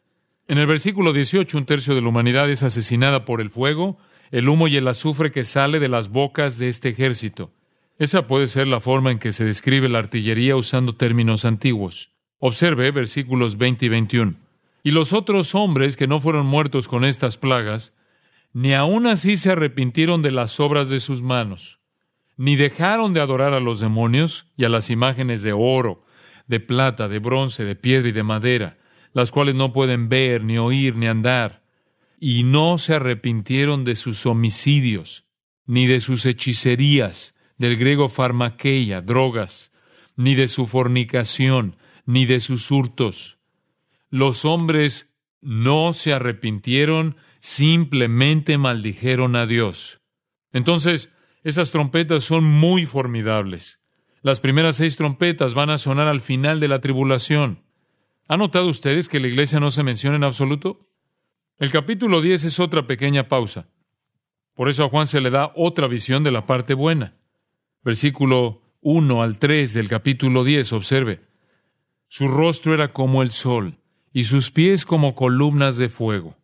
En 0.49 0.59
el 0.59 0.66
versículo 0.66 1.12
18, 1.12 1.57
un 1.57 1.66
tercio 1.66 1.94
de 1.94 2.01
la 2.01 2.09
humanidad 2.09 2.51
es 2.51 2.64
asesinada 2.64 3.25
por 3.25 3.40
el 3.40 3.49
fuego, 3.49 3.97
el 4.33 4.49
humo 4.49 4.66
y 4.66 4.75
el 4.75 4.88
azufre 4.88 5.31
que 5.31 5.44
sale 5.44 5.79
de 5.79 5.87
las 5.87 6.09
bocas 6.09 6.59
de 6.59 6.66
este 6.66 6.88
ejército. 6.88 7.53
Esa 8.01 8.27
puede 8.27 8.49
ser 8.49 8.66
la 8.66 8.81
forma 8.81 9.12
en 9.12 9.21
que 9.21 9.31
se 9.31 9.44
describe 9.44 9.88
la 9.88 10.01
artillería 10.01 10.57
usando 10.57 10.97
términos 10.97 11.44
antiguos. 11.44 12.11
Observe 12.40 12.90
versículos 12.90 13.57
20 13.57 13.87
y 13.87 13.88
21. 13.90 14.35
Y 14.83 14.90
los 14.90 15.12
otros 15.12 15.55
hombres 15.55 15.97
que 15.97 16.09
no 16.09 16.18
fueron 16.18 16.47
muertos 16.47 16.88
con 16.88 17.05
estas 17.05 17.38
plagas, 17.38 17.94
ni 18.53 18.75
aun 18.75 19.07
así 19.07 19.37
se 19.37 19.53
arrepintieron 19.53 20.23
de 20.23 20.33
las 20.33 20.59
obras 20.59 20.88
de 20.88 20.99
sus 20.99 21.23
manos, 21.23 21.79
ni 22.37 22.57
dejaron 22.57 23.14
de 23.14 23.21
adorar 23.21 23.55
a 23.55 23.61
los 23.61 23.79
demonios 23.79 24.49
y 24.57 24.64
a 24.64 24.68
las 24.68 24.90
imágenes 24.90 25.44
de 25.44 25.53
oro, 25.53 26.03
de 26.49 26.61
plata, 26.61 27.09
de 27.09 27.19
bronce, 27.21 27.65
de 27.65 27.77
piedra 27.77 28.09
y 28.09 28.13
de 28.13 28.23
madera, 28.23 28.79
las 29.13 29.31
cuales 29.31 29.55
no 29.55 29.73
pueden 29.73 30.09
ver, 30.09 30.43
ni 30.43 30.59
oír, 30.59 30.97
ni 30.97 31.07
andar, 31.07 31.63
y 32.19 32.43
no 32.43 32.79
se 32.79 32.95
arrepintieron 32.95 33.85
de 33.85 33.95
sus 33.95 34.27
homicidios, 34.27 35.25
ni 35.67 35.87
de 35.87 36.01
sus 36.01 36.27
hechicerías, 36.27 37.35
del 37.59 37.77
griego 37.77 38.09
farmaqueia, 38.09 39.01
drogas, 39.01 39.73
ni 40.17 40.35
de 40.35 40.49
su 40.49 40.67
fornicación, 40.67 41.77
ni 42.07 42.27
de 42.27 42.41
sus 42.41 42.71
hurtos. 42.71 43.39
Los 44.11 44.45
hombres 44.45 45.15
no 45.41 45.93
se 45.93 46.13
arrepintieron, 46.13 47.17
simplemente 47.41 48.59
maldijeron 48.59 49.37
a 49.37 49.47
Dios. 49.47 50.01
Entonces, 50.53 51.13
esas 51.45 51.71
trompetas 51.71 52.25
son 52.25 52.45
muy 52.45 52.85
formidables. 52.85 53.78
Las 54.29 54.41
primeras 54.41 54.77
seis 54.77 54.99
trompetas 54.99 55.55
van 55.55 55.71
a 55.71 55.79
sonar 55.79 56.07
al 56.07 56.21
final 56.21 56.61
de 56.61 56.69
la 56.69 56.83
tribulación. 56.83 57.62
¿Han 58.29 58.41
notado 58.41 58.69
ustedes 58.69 59.09
que 59.09 59.21
la 59.21 59.27
iglesia 59.27 59.59
no 59.59 59.71
se 59.71 59.83
menciona 59.83 60.17
en 60.17 60.25
absoluto? 60.25 60.87
El 61.57 61.71
capítulo 61.71 62.21
10 62.21 62.45
es 62.45 62.61
otra 62.61 62.87
pequeña 62.87 63.27
pausa. 63.27 63.71
Por 64.53 64.69
eso 64.69 64.85
a 64.85 64.91
Juan 64.91 65.07
se 65.07 65.23
le 65.23 65.31
da 65.31 65.51
otra 65.57 65.87
visión 65.87 66.25
de 66.25 66.31
la 66.31 66.45
parte 66.45 66.75
buena. 66.75 67.14
Versículo 67.83 68.61
1 68.83 69.23
al 69.23 69.38
3 69.38 69.73
del 69.73 69.88
capítulo 69.88 70.45
10, 70.45 70.75
observe. 70.75 71.23
Su 72.09 72.29
rostro 72.29 72.75
era 72.75 72.88
como 72.88 73.23
el 73.23 73.31
sol 73.31 73.79
y 74.12 74.25
sus 74.25 74.51
pies 74.51 74.85
como 74.85 75.14
columnas 75.14 75.79
de 75.79 75.88
fuego. 75.88 76.37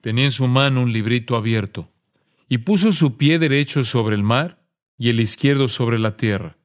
Tenía 0.00 0.24
en 0.24 0.30
su 0.30 0.48
mano 0.48 0.80
un 0.80 0.90
librito 0.90 1.36
abierto 1.36 1.92
y 2.48 2.56
puso 2.56 2.94
su 2.94 3.18
pie 3.18 3.38
derecho 3.38 3.84
sobre 3.84 4.16
el 4.16 4.22
mar 4.22 4.64
y 4.96 5.10
el 5.10 5.20
izquierdo 5.20 5.68
sobre 5.68 5.98
la 5.98 6.16
tierra 6.16 6.56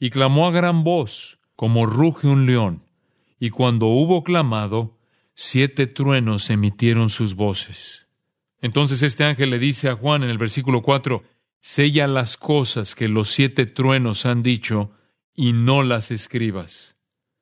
y 0.00 0.10
clamó 0.10 0.48
a 0.48 0.50
gran 0.50 0.82
voz, 0.82 1.38
como 1.54 1.84
ruge 1.84 2.26
un 2.26 2.46
león. 2.46 2.82
Y 3.38 3.50
cuando 3.50 3.86
hubo 3.86 4.24
clamado, 4.24 4.98
siete 5.34 5.86
truenos 5.86 6.48
emitieron 6.50 7.10
sus 7.10 7.34
voces. 7.34 8.08
Entonces 8.62 9.02
este 9.02 9.24
ángel 9.24 9.50
le 9.50 9.58
dice 9.58 9.88
a 9.88 9.94
Juan 9.94 10.24
en 10.24 10.30
el 10.30 10.38
versículo 10.38 10.82
4, 10.82 11.22
sella 11.60 12.06
las 12.06 12.36
cosas 12.36 12.94
que 12.94 13.08
los 13.08 13.28
siete 13.28 13.66
truenos 13.66 14.24
han 14.26 14.42
dicho 14.42 14.90
y 15.34 15.52
no 15.52 15.82
las 15.82 16.10
escribas. 16.10 16.96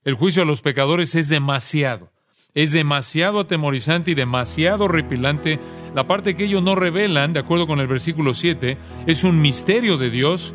El 0.05 0.14
juicio 0.14 0.42
a 0.42 0.47
los 0.47 0.61
pecadores 0.61 1.14
es 1.14 1.29
demasiado. 1.29 2.12
Es 2.55 2.73
demasiado 2.73 3.40
atemorizante 3.40 4.12
y 4.12 4.14
demasiado 4.14 4.85
horripilante. 4.85 5.61
La 5.94 6.07
parte 6.09 6.35
que 6.35 6.44
ellos 6.44 6.62
no 6.62 6.75
revelan, 6.75 7.33
de 7.33 7.40
acuerdo 7.40 7.66
con 7.66 7.79
el 7.79 7.87
versículo 7.87 8.35
7, 8.35 8.77
es 9.07 9.23
un 9.23 9.40
misterio 9.40 9.97
de 9.97 10.11
Dios. 10.11 10.55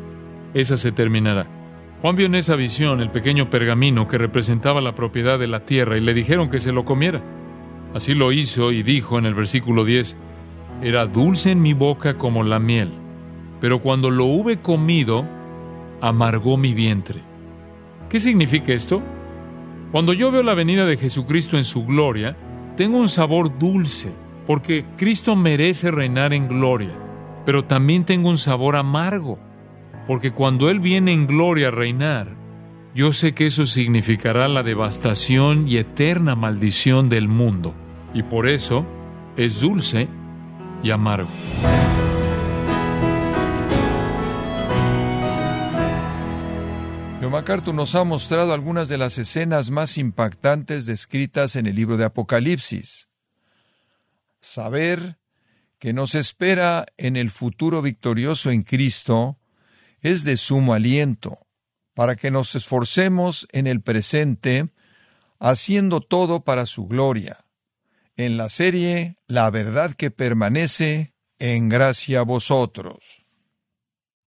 Esa 0.54 0.76
se 0.76 0.92
terminará. 0.92 1.63
Juan 2.04 2.16
vio 2.16 2.26
en 2.26 2.34
esa 2.34 2.54
visión 2.54 3.00
el 3.00 3.10
pequeño 3.10 3.48
pergamino 3.48 4.06
que 4.06 4.18
representaba 4.18 4.82
la 4.82 4.94
propiedad 4.94 5.38
de 5.38 5.46
la 5.46 5.64
tierra 5.64 5.96
y 5.96 6.02
le 6.02 6.12
dijeron 6.12 6.50
que 6.50 6.60
se 6.60 6.70
lo 6.70 6.84
comiera. 6.84 7.22
Así 7.94 8.12
lo 8.12 8.30
hizo 8.30 8.72
y 8.72 8.82
dijo 8.82 9.18
en 9.18 9.24
el 9.24 9.34
versículo 9.34 9.86
10, 9.86 10.14
era 10.82 11.06
dulce 11.06 11.52
en 11.52 11.62
mi 11.62 11.72
boca 11.72 12.18
como 12.18 12.42
la 12.42 12.58
miel, 12.58 12.92
pero 13.58 13.80
cuando 13.80 14.10
lo 14.10 14.26
hube 14.26 14.58
comido, 14.58 15.24
amargó 16.02 16.58
mi 16.58 16.74
vientre. 16.74 17.22
¿Qué 18.10 18.20
significa 18.20 18.74
esto? 18.74 19.00
Cuando 19.90 20.12
yo 20.12 20.30
veo 20.30 20.42
la 20.42 20.52
venida 20.52 20.84
de 20.84 20.98
Jesucristo 20.98 21.56
en 21.56 21.64
su 21.64 21.86
gloria, 21.86 22.36
tengo 22.76 22.98
un 22.98 23.08
sabor 23.08 23.58
dulce, 23.58 24.12
porque 24.46 24.84
Cristo 24.98 25.36
merece 25.36 25.90
reinar 25.90 26.34
en 26.34 26.48
gloria, 26.48 26.92
pero 27.46 27.64
también 27.64 28.04
tengo 28.04 28.28
un 28.28 28.36
sabor 28.36 28.76
amargo, 28.76 29.38
porque 30.06 30.32
cuando 30.32 30.70
Él 30.70 30.80
viene 30.80 31.12
en 31.12 31.26
gloria 31.26 31.68
a 31.68 31.70
reinar, 31.70 32.36
yo 32.94 33.12
sé 33.12 33.34
que 33.34 33.46
eso 33.46 33.66
significará 33.66 34.46
la 34.48 34.62
devastación 34.62 35.66
y 35.66 35.78
eterna 35.78 36.36
maldición 36.36 37.08
del 37.08 37.28
mundo, 37.28 37.74
y 38.12 38.22
por 38.22 38.46
eso 38.46 38.86
es 39.36 39.60
dulce 39.60 40.08
y 40.82 40.90
amargo. 40.90 41.28
John 47.20 47.32
MacArthur 47.32 47.74
nos 47.74 47.94
ha 47.94 48.04
mostrado 48.04 48.52
algunas 48.52 48.88
de 48.88 48.98
las 48.98 49.16
escenas 49.16 49.70
más 49.70 49.96
impactantes 49.96 50.84
descritas 50.84 51.56
en 51.56 51.66
el 51.66 51.74
libro 51.74 51.96
de 51.96 52.04
Apocalipsis. 52.04 53.08
Saber 54.42 55.18
que 55.78 55.94
nos 55.94 56.14
espera 56.14 56.84
en 56.98 57.16
el 57.16 57.30
futuro 57.30 57.80
victorioso 57.80 58.50
en 58.50 58.62
Cristo 58.62 59.38
es 60.04 60.22
de 60.22 60.36
sumo 60.36 60.74
aliento, 60.74 61.38
para 61.94 62.14
que 62.14 62.30
nos 62.30 62.54
esforcemos 62.54 63.48
en 63.50 63.66
el 63.66 63.80
presente, 63.80 64.68
haciendo 65.40 66.00
todo 66.00 66.44
para 66.44 66.66
su 66.66 66.86
gloria 66.86 67.44
en 68.16 68.36
la 68.36 68.48
serie 68.48 69.16
La 69.26 69.50
verdad 69.50 69.94
que 69.94 70.10
permanece 70.10 71.14
en 71.38 71.68
gracia 71.68 72.20
a 72.20 72.24
vosotros. 72.24 73.24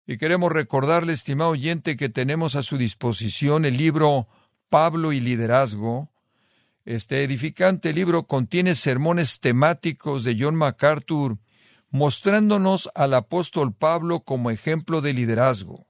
Y 0.06 0.18
queremos 0.18 0.50
recordarle, 0.50 1.12
estimado 1.12 1.50
oyente, 1.50 1.96
que 1.96 2.08
tenemos 2.08 2.56
a 2.56 2.62
su 2.62 2.76
disposición 2.76 3.64
el 3.64 3.76
libro 3.76 4.28
Pablo 4.68 5.12
y 5.12 5.20
Liderazgo. 5.20 6.10
Este 6.84 7.22
edificante 7.22 7.92
libro 7.92 8.26
contiene 8.26 8.74
sermones 8.74 9.38
temáticos 9.38 10.24
de 10.24 10.36
John 10.38 10.56
MacArthur, 10.56 11.38
mostrándonos 11.90 12.88
al 12.94 13.14
apóstol 13.14 13.74
Pablo 13.74 14.20
como 14.20 14.50
ejemplo 14.50 15.00
de 15.00 15.12
liderazgo. 15.12 15.86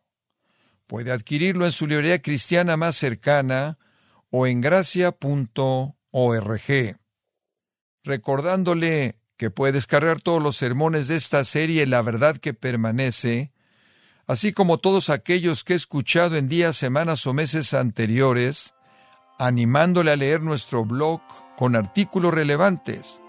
Puede 0.87 1.13
adquirirlo 1.13 1.67
en 1.67 1.73
su 1.73 1.87
librería 1.87 2.21
cristiana 2.21 2.77
más 2.77 2.97
cercana 2.97 3.79
o 4.31 4.47
en 4.47 4.61
gracia.org 4.61 5.95
recordándole 8.05 9.17
que 9.37 9.51
puede 9.51 9.73
descargar 9.73 10.21
todos 10.21 10.43
los 10.43 10.57
sermones 10.57 11.09
de 11.09 11.17
esta 11.17 11.45
serie 11.45 11.87
La 11.87 12.03
verdad 12.03 12.37
que 12.37 12.55
permanece, 12.55 13.53
así 14.27 14.53
como 14.53 14.79
todos 14.79 15.11
aquellos 15.11 15.65
que 15.65 15.73
he 15.73 15.77
escuchado 15.77 16.37
en 16.37 16.49
días, 16.49 16.77
semanas 16.77 17.27
o 17.27 17.33
meses 17.33 17.73
anteriores, 17.73 18.75
animándole 19.39 20.11
a 20.11 20.17
leer 20.17 20.43
nuestro 20.43 20.85
blog 20.85 21.23
con 21.57 21.75
artículos 21.75 22.35
relevantes, 22.35 23.23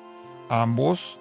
ambos 0.49 1.20